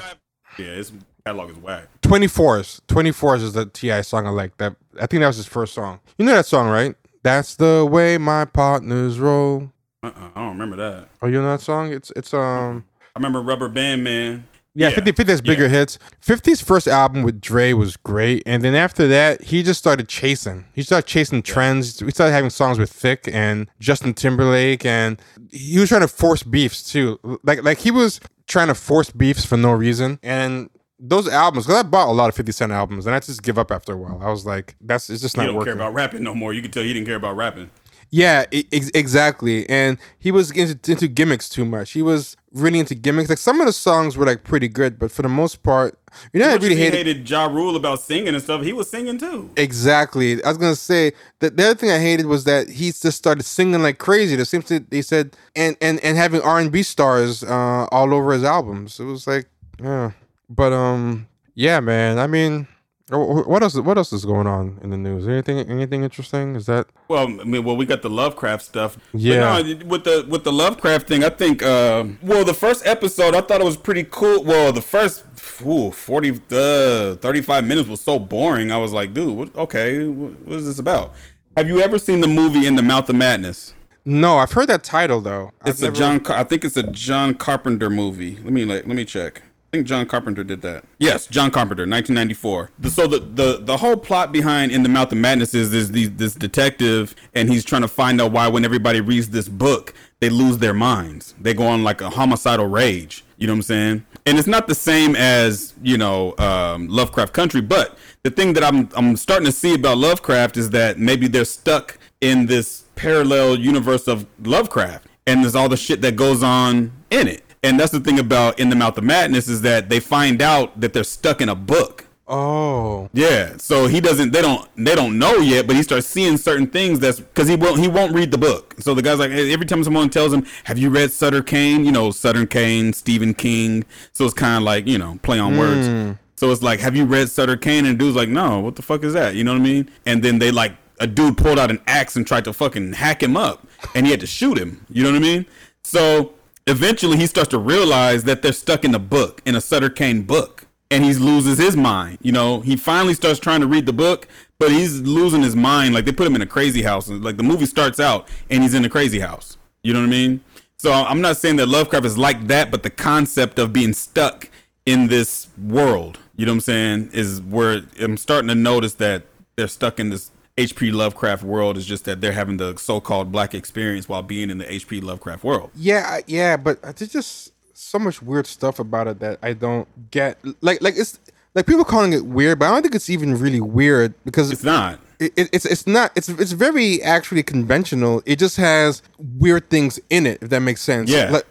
yeah, 0.58 0.74
his 0.76 0.92
catalog 1.26 1.50
is 1.50 1.56
whack. 1.56 1.88
24s 2.02 2.80
24s 2.86 3.42
is 3.42 3.52
the 3.54 3.64
ti 3.66 4.02
song 4.02 4.26
i 4.26 4.30
like 4.30 4.54
that 4.58 4.76
i 5.00 5.06
think 5.06 5.20
that 5.22 5.26
was 5.26 5.38
his 5.38 5.46
first 5.46 5.72
song 5.72 5.98
you 6.18 6.24
know 6.26 6.34
that 6.34 6.44
song 6.44 6.68
right 6.68 6.94
that's 7.24 7.56
the 7.56 7.84
way 7.90 8.16
my 8.18 8.44
partners 8.44 9.18
roll 9.18 9.72
Uh-uh, 10.04 10.12
I 10.36 10.40
don't 10.40 10.50
remember 10.58 10.76
that. 10.76 11.08
oh 11.22 11.26
you 11.26 11.40
know 11.42 11.50
that 11.50 11.60
song 11.60 11.92
it's 11.92 12.12
it's 12.14 12.32
um 12.32 12.84
I 13.16 13.18
remember 13.18 13.40
Rubber 13.42 13.68
Band 13.68 14.02
Man. 14.04 14.46
Yeah, 14.76 14.88
Yeah. 14.88 14.94
50, 14.96 15.12
50 15.12 15.32
has 15.32 15.40
bigger 15.40 15.68
hits. 15.68 16.00
50's 16.20 16.60
first 16.60 16.88
album 16.88 17.22
with 17.22 17.40
Dre 17.40 17.72
was 17.74 17.96
great. 17.96 18.42
And 18.44 18.64
then 18.64 18.74
after 18.74 19.06
that, 19.06 19.40
he 19.40 19.62
just 19.62 19.78
started 19.78 20.08
chasing. 20.08 20.64
He 20.74 20.82
started 20.82 21.06
chasing 21.06 21.40
trends. 21.40 22.02
We 22.02 22.10
started 22.10 22.32
having 22.32 22.50
songs 22.50 22.76
with 22.76 22.90
Thick 22.92 23.28
and 23.32 23.68
Justin 23.78 24.14
Timberlake. 24.14 24.84
And 24.84 25.22
he 25.52 25.78
was 25.78 25.90
trying 25.90 26.00
to 26.00 26.08
force 26.08 26.42
beefs 26.42 26.82
too. 26.82 27.20
Like, 27.44 27.62
like 27.62 27.78
he 27.78 27.92
was 27.92 28.18
trying 28.48 28.66
to 28.66 28.74
force 28.74 29.10
beefs 29.12 29.44
for 29.44 29.56
no 29.56 29.70
reason. 29.70 30.18
And 30.24 30.68
those 30.98 31.28
albums, 31.28 31.66
because 31.66 31.80
I 31.80 31.86
bought 31.86 32.08
a 32.08 32.12
lot 32.12 32.28
of 32.28 32.34
50 32.36 32.52
Cent 32.52 32.72
albums 32.72 33.06
and 33.06 33.14
I 33.14 33.20
just 33.20 33.42
give 33.42 33.58
up 33.58 33.70
after 33.70 33.92
a 33.92 33.96
while. 33.96 34.20
I 34.22 34.30
was 34.30 34.46
like, 34.46 34.76
that's 34.80 35.10
it's 35.10 35.22
just 35.22 35.36
not 35.36 35.46
don't 35.46 35.54
working. 35.56 35.66
care 35.66 35.74
about 35.74 35.94
rapping 35.94 36.22
no 36.22 36.34
more. 36.34 36.52
You 36.52 36.62
can 36.62 36.70
tell 36.70 36.82
he 36.82 36.92
didn't 36.92 37.06
care 37.06 37.16
about 37.16 37.36
rapping. 37.36 37.70
Yeah, 38.10 38.44
ex- 38.52 38.92
exactly. 38.94 39.68
And 39.68 39.98
he 40.20 40.30
was 40.30 40.52
into, 40.52 40.92
into 40.92 41.08
gimmicks 41.08 41.48
too 41.48 41.64
much. 41.64 41.92
He 41.92 42.02
was 42.02 42.36
really 42.52 42.78
into 42.78 42.94
gimmicks. 42.94 43.28
Like 43.28 43.38
some 43.38 43.60
of 43.60 43.66
the 43.66 43.72
songs 43.72 44.16
were 44.16 44.24
like 44.24 44.44
pretty 44.44 44.68
good, 44.68 45.00
but 45.00 45.10
for 45.10 45.22
the 45.22 45.28
most 45.28 45.64
part, 45.64 45.98
you 46.32 46.38
know, 46.38 46.48
I 46.48 46.54
really 46.54 46.76
hated. 46.76 47.06
hated 47.06 47.28
Ja 47.28 47.46
Rule 47.46 47.74
about 47.74 48.00
singing 48.00 48.28
and 48.28 48.40
stuff. 48.40 48.62
He 48.62 48.72
was 48.72 48.88
singing 48.88 49.18
too. 49.18 49.50
Exactly. 49.56 50.40
I 50.44 50.48
was 50.48 50.58
gonna 50.58 50.76
say 50.76 51.12
that 51.40 51.56
the 51.56 51.64
other 51.64 51.74
thing 51.74 51.90
I 51.90 51.98
hated 51.98 52.26
was 52.26 52.44
that 52.44 52.68
he 52.68 52.92
just 52.92 53.14
started 53.14 53.42
singing 53.42 53.82
like 53.82 53.98
crazy. 53.98 54.36
The 54.36 54.44
same 54.44 54.62
thing 54.62 54.86
they 54.90 55.02
said, 55.02 55.36
and 55.56 55.76
and 55.80 55.98
and 56.04 56.16
having 56.16 56.40
R 56.42 56.60
and 56.60 56.70
B 56.70 56.84
stars 56.84 57.42
uh, 57.42 57.88
all 57.90 58.14
over 58.14 58.32
his 58.32 58.44
albums. 58.44 59.00
It 59.00 59.04
was 59.06 59.26
like, 59.26 59.46
yeah. 59.82 60.12
But 60.48 60.72
um, 60.72 61.26
yeah, 61.54 61.80
man. 61.80 62.18
I 62.18 62.26
mean, 62.26 62.66
wh- 63.10 63.14
wh- 63.44 63.48
what 63.48 63.62
else? 63.62 63.74
What 63.78 63.96
else 63.98 64.12
is 64.12 64.24
going 64.24 64.46
on 64.46 64.78
in 64.82 64.90
the 64.90 64.96
news? 64.96 65.26
Anything? 65.26 65.58
Anything 65.58 66.02
interesting? 66.04 66.54
Is 66.56 66.66
that? 66.66 66.86
Well, 67.08 67.26
I 67.40 67.44
mean, 67.44 67.64
well, 67.64 67.76
we 67.76 67.86
got 67.86 68.02
the 68.02 68.10
Lovecraft 68.10 68.62
stuff. 68.64 68.96
But 69.12 69.20
Yeah. 69.20 69.62
no, 69.62 69.76
with 69.86 70.04
the 70.04 70.26
with 70.28 70.44
the 70.44 70.52
Lovecraft 70.52 71.06
thing, 71.08 71.24
I 71.24 71.30
think. 71.30 71.62
Uh, 71.62 72.04
well, 72.22 72.44
the 72.44 72.54
first 72.54 72.86
episode, 72.86 73.34
I 73.34 73.40
thought 73.40 73.60
it 73.60 73.64
was 73.64 73.76
pretty 73.76 74.06
cool. 74.10 74.42
Well, 74.44 74.72
the 74.72 74.82
first 74.82 75.24
ooh, 75.66 75.90
40, 75.90 76.30
uh, 76.50 77.14
35 77.16 77.64
minutes 77.64 77.88
was 77.88 78.00
so 78.00 78.18
boring. 78.18 78.72
I 78.72 78.76
was 78.78 78.92
like, 78.92 79.12
dude, 79.14 79.36
what, 79.36 79.54
okay, 79.56 80.06
what, 80.08 80.32
what 80.40 80.56
is 80.56 80.66
this 80.66 80.78
about? 80.78 81.12
Have 81.56 81.68
you 81.68 81.80
ever 81.80 81.98
seen 81.98 82.20
the 82.20 82.26
movie 82.28 82.66
In 82.66 82.74
the 82.76 82.82
Mouth 82.82 83.08
of 83.08 83.16
Madness? 83.16 83.74
No, 84.04 84.38
I've 84.38 84.52
heard 84.52 84.68
that 84.68 84.82
title 84.84 85.20
though. 85.20 85.52
I've 85.62 85.70
It's 85.70 85.80
a 85.80 85.84
never- 85.84 85.96
John. 85.96 86.20
Car- 86.20 86.38
I 86.38 86.44
think 86.44 86.64
it's 86.64 86.76
a 86.76 86.82
John 86.82 87.34
Carpenter 87.34 87.88
movie. 87.88 88.36
Let 88.42 88.52
me 88.52 88.64
like, 88.64 88.86
let 88.86 88.96
me 88.96 89.04
check. 89.04 89.42
I 89.74 89.76
think 89.78 89.88
John 89.88 90.06
Carpenter 90.06 90.44
did 90.44 90.62
that. 90.62 90.84
Yes, 91.00 91.26
John 91.26 91.50
Carpenter, 91.50 91.82
1994. 91.82 92.70
The- 92.78 92.90
So 92.90 93.08
the 93.08 93.18
the 93.18 93.58
the 93.60 93.76
whole 93.78 93.96
plot 93.96 94.30
behind 94.30 94.70
In 94.70 94.84
the 94.84 94.88
Mouth 94.88 95.10
of 95.10 95.18
Madness 95.18 95.52
is 95.52 95.90
these, 95.90 96.12
this 96.12 96.34
detective 96.36 97.12
and 97.34 97.50
he's 97.50 97.64
trying 97.64 97.82
to 97.82 97.88
find 97.88 98.20
out 98.20 98.30
why 98.30 98.46
when 98.46 98.64
everybody 98.64 99.00
reads 99.00 99.30
this 99.30 99.48
book 99.48 99.92
they 100.20 100.28
lose 100.30 100.58
their 100.58 100.74
minds. 100.74 101.34
They 101.40 101.54
go 101.54 101.66
on 101.66 101.82
like 101.82 102.00
a 102.00 102.08
homicidal 102.08 102.66
rage. 102.66 103.24
You 103.36 103.48
know 103.48 103.54
what 103.54 103.56
I'm 103.58 103.62
saying? 103.62 104.06
And 104.26 104.38
it's 104.38 104.46
not 104.46 104.68
the 104.68 104.76
same 104.76 105.16
as 105.16 105.74
you 105.82 105.98
know 105.98 106.36
um, 106.38 106.86
Lovecraft 106.86 107.32
Country, 107.32 107.60
but 107.60 107.98
the 108.22 108.30
thing 108.30 108.52
that 108.52 108.62
I'm 108.62 108.88
I'm 108.94 109.16
starting 109.16 109.46
to 109.46 109.52
see 109.52 109.74
about 109.74 109.98
Lovecraft 109.98 110.56
is 110.56 110.70
that 110.70 111.00
maybe 111.00 111.26
they're 111.26 111.44
stuck 111.44 111.98
in 112.20 112.46
this 112.46 112.84
parallel 112.94 113.58
universe 113.58 114.06
of 114.06 114.24
Lovecraft, 114.40 115.04
and 115.26 115.42
there's 115.42 115.56
all 115.56 115.68
the 115.68 115.76
shit 115.76 116.00
that 116.02 116.14
goes 116.14 116.44
on 116.44 116.92
in 117.10 117.26
it. 117.26 117.42
And 117.64 117.80
that's 117.80 117.92
the 117.92 118.00
thing 118.00 118.18
about 118.18 118.60
In 118.60 118.68
the 118.68 118.76
Mouth 118.76 118.98
of 118.98 119.04
Madness 119.04 119.48
is 119.48 119.62
that 119.62 119.88
they 119.88 119.98
find 119.98 120.42
out 120.42 120.78
that 120.80 120.92
they're 120.92 121.02
stuck 121.02 121.40
in 121.40 121.48
a 121.48 121.54
book. 121.54 122.06
Oh, 122.26 123.10
Yeah, 123.12 123.56
so 123.58 123.86
he 123.86 124.00
doesn't. 124.00 124.32
They 124.32 124.40
don't. 124.40 124.66
They 124.76 124.94
don't 124.94 125.18
know 125.18 125.36
yet, 125.36 125.66
but 125.66 125.76
he 125.76 125.82
starts 125.82 126.06
seeing 126.06 126.36
certain 126.38 126.66
things. 126.66 127.00
That's 127.00 127.20
because 127.20 127.48
he 127.48 127.56
won't. 127.56 127.80
He 127.80 127.88
won't 127.88 128.14
read 128.14 128.30
the 128.30 128.38
book. 128.38 128.74
So 128.78 128.94
the 128.94 129.02
guy's 129.02 129.18
like, 129.18 129.30
every 129.30 129.66
time 129.66 129.84
someone 129.84 130.08
tells 130.08 130.32
him, 130.32 130.46
"Have 130.64 130.78
you 130.78 130.88
read 130.88 131.12
Sutter 131.12 131.42
Kane?" 131.42 131.84
You 131.84 131.92
know, 131.92 132.10
Sutter 132.10 132.46
Kane, 132.46 132.94
Stephen 132.94 133.34
King. 133.34 133.84
So 134.14 134.24
it's 134.24 134.32
kind 134.32 134.56
of 134.56 134.62
like 134.62 134.86
you 134.86 134.96
know, 134.96 135.18
play 135.22 135.38
on 135.38 135.58
words. 135.58 135.86
Hmm. 135.86 136.12
So 136.36 136.50
it's 136.50 136.62
like, 136.62 136.80
"Have 136.80 136.96
you 136.96 137.04
read 137.04 137.28
Sutter 137.28 137.58
Kane?" 137.58 137.84
And 137.84 137.98
dude's 137.98 138.16
like, 138.16 138.30
"No, 138.30 138.58
what 138.60 138.76
the 138.76 138.82
fuck 138.82 139.04
is 139.04 139.12
that?" 139.12 139.34
You 139.34 139.44
know 139.44 139.52
what 139.52 139.60
I 139.60 139.64
mean? 139.64 139.90
And 140.06 140.22
then 140.22 140.38
they 140.38 140.50
like 140.50 140.72
a 141.00 141.06
dude 141.06 141.36
pulled 141.36 141.58
out 141.58 141.70
an 141.70 141.80
axe 141.86 142.16
and 142.16 142.26
tried 142.26 142.44
to 142.46 142.54
fucking 142.54 142.94
hack 142.94 143.22
him 143.22 143.36
up, 143.36 143.66
and 143.94 144.06
he 144.06 144.10
had 144.10 144.20
to 144.20 144.26
shoot 144.26 144.56
him. 144.56 144.86
You 144.88 145.02
know 145.02 145.10
what 145.10 145.16
I 145.16 145.20
mean? 145.20 145.44
So 145.82 146.32
eventually, 146.66 147.16
he 147.16 147.26
starts 147.26 147.50
to 147.50 147.58
realize 147.58 148.24
that 148.24 148.42
they're 148.42 148.52
stuck 148.52 148.84
in 148.84 148.94
a 148.94 148.98
book, 148.98 149.42
in 149.44 149.54
a 149.54 149.60
Sutter 149.60 149.90
Kane 149.90 150.22
book 150.22 150.66
and 150.94 151.04
he 151.04 151.12
loses 151.14 151.58
his 151.58 151.76
mind. 151.76 152.18
You 152.22 152.32
know, 152.32 152.60
he 152.60 152.76
finally 152.76 153.14
starts 153.14 153.40
trying 153.40 153.60
to 153.60 153.66
read 153.66 153.86
the 153.86 153.92
book, 153.92 154.28
but 154.58 154.70
he's 154.70 155.00
losing 155.00 155.42
his 155.42 155.56
mind. 155.56 155.92
Like 155.92 156.04
they 156.04 156.12
put 156.12 156.26
him 156.26 156.36
in 156.36 156.42
a 156.42 156.46
crazy 156.46 156.82
house. 156.82 157.08
Like 157.08 157.36
the 157.36 157.42
movie 157.42 157.66
starts 157.66 157.98
out 157.98 158.28
and 158.50 158.62
he's 158.62 158.74
in 158.74 158.84
a 158.84 158.88
crazy 158.88 159.18
house. 159.18 159.58
You 159.82 159.92
know 159.92 160.00
what 160.00 160.06
I 160.06 160.10
mean? 160.10 160.40
So 160.76 160.92
I'm 160.92 161.20
not 161.20 161.36
saying 161.36 161.56
that 161.56 161.66
Lovecraft 161.66 162.06
is 162.06 162.16
like 162.16 162.46
that, 162.46 162.70
but 162.70 162.82
the 162.82 162.90
concept 162.90 163.58
of 163.58 163.72
being 163.72 163.92
stuck 163.92 164.48
in 164.86 165.08
this 165.08 165.48
world, 165.58 166.18
you 166.36 166.46
know 166.46 166.52
what 166.52 166.56
I'm 166.56 166.60
saying, 166.60 167.10
is 167.12 167.40
where 167.40 167.82
I'm 168.00 168.16
starting 168.16 168.48
to 168.48 168.54
notice 168.54 168.94
that 168.94 169.24
they're 169.56 169.68
stuck 169.68 169.98
in 169.98 170.10
this 170.10 170.30
HP 170.56 170.92
Lovecraft 170.92 171.42
world. 171.42 171.76
Is 171.76 171.86
just 171.86 172.04
that 172.04 172.20
they're 172.20 172.32
having 172.32 172.56
the 172.58 172.76
so-called 172.76 173.32
black 173.32 173.54
experience 173.54 174.08
while 174.08 174.22
being 174.22 174.50
in 174.50 174.58
the 174.58 174.64
HP 174.64 175.02
Lovecraft 175.02 175.44
world. 175.44 175.70
yeah, 175.74 176.20
yeah, 176.26 176.56
but 176.56 176.80
there's 176.82 177.12
just 177.12 177.52
so 177.76 177.98
much 177.98 178.22
weird 178.22 178.46
stuff 178.46 178.78
about 178.78 179.08
it 179.08 179.18
that 179.20 179.38
I 179.42 179.52
don't 179.52 179.88
get. 180.10 180.38
Like, 180.60 180.80
like 180.82 180.94
it's 180.96 181.18
like 181.54 181.66
people 181.66 181.84
calling 181.84 182.12
it 182.12 182.24
weird, 182.24 182.58
but 182.58 182.66
I 182.66 182.70
don't 182.72 182.82
think 182.82 182.94
it's 182.94 183.10
even 183.10 183.36
really 183.36 183.60
weird 183.60 184.14
because 184.24 184.50
It's 184.52 184.62
not. 184.64 185.00
it, 185.18 185.32
it- 185.36 185.50
it's 185.52 185.64
it's 185.64 185.86
not 185.86 186.12
it's 186.16 186.28
it's 186.28 186.52
very 186.52 187.02
actually 187.02 187.42
conventional. 187.42 188.22
It 188.26 188.38
just 188.38 188.56
has 188.56 189.02
weird 189.18 189.68
things 189.70 189.98
in 190.10 190.26
it, 190.26 190.38
if 190.42 190.50
that 190.50 190.60
makes 190.60 190.80
sense. 190.82 191.10
Yeah. 191.10 191.30
Like 191.30 191.46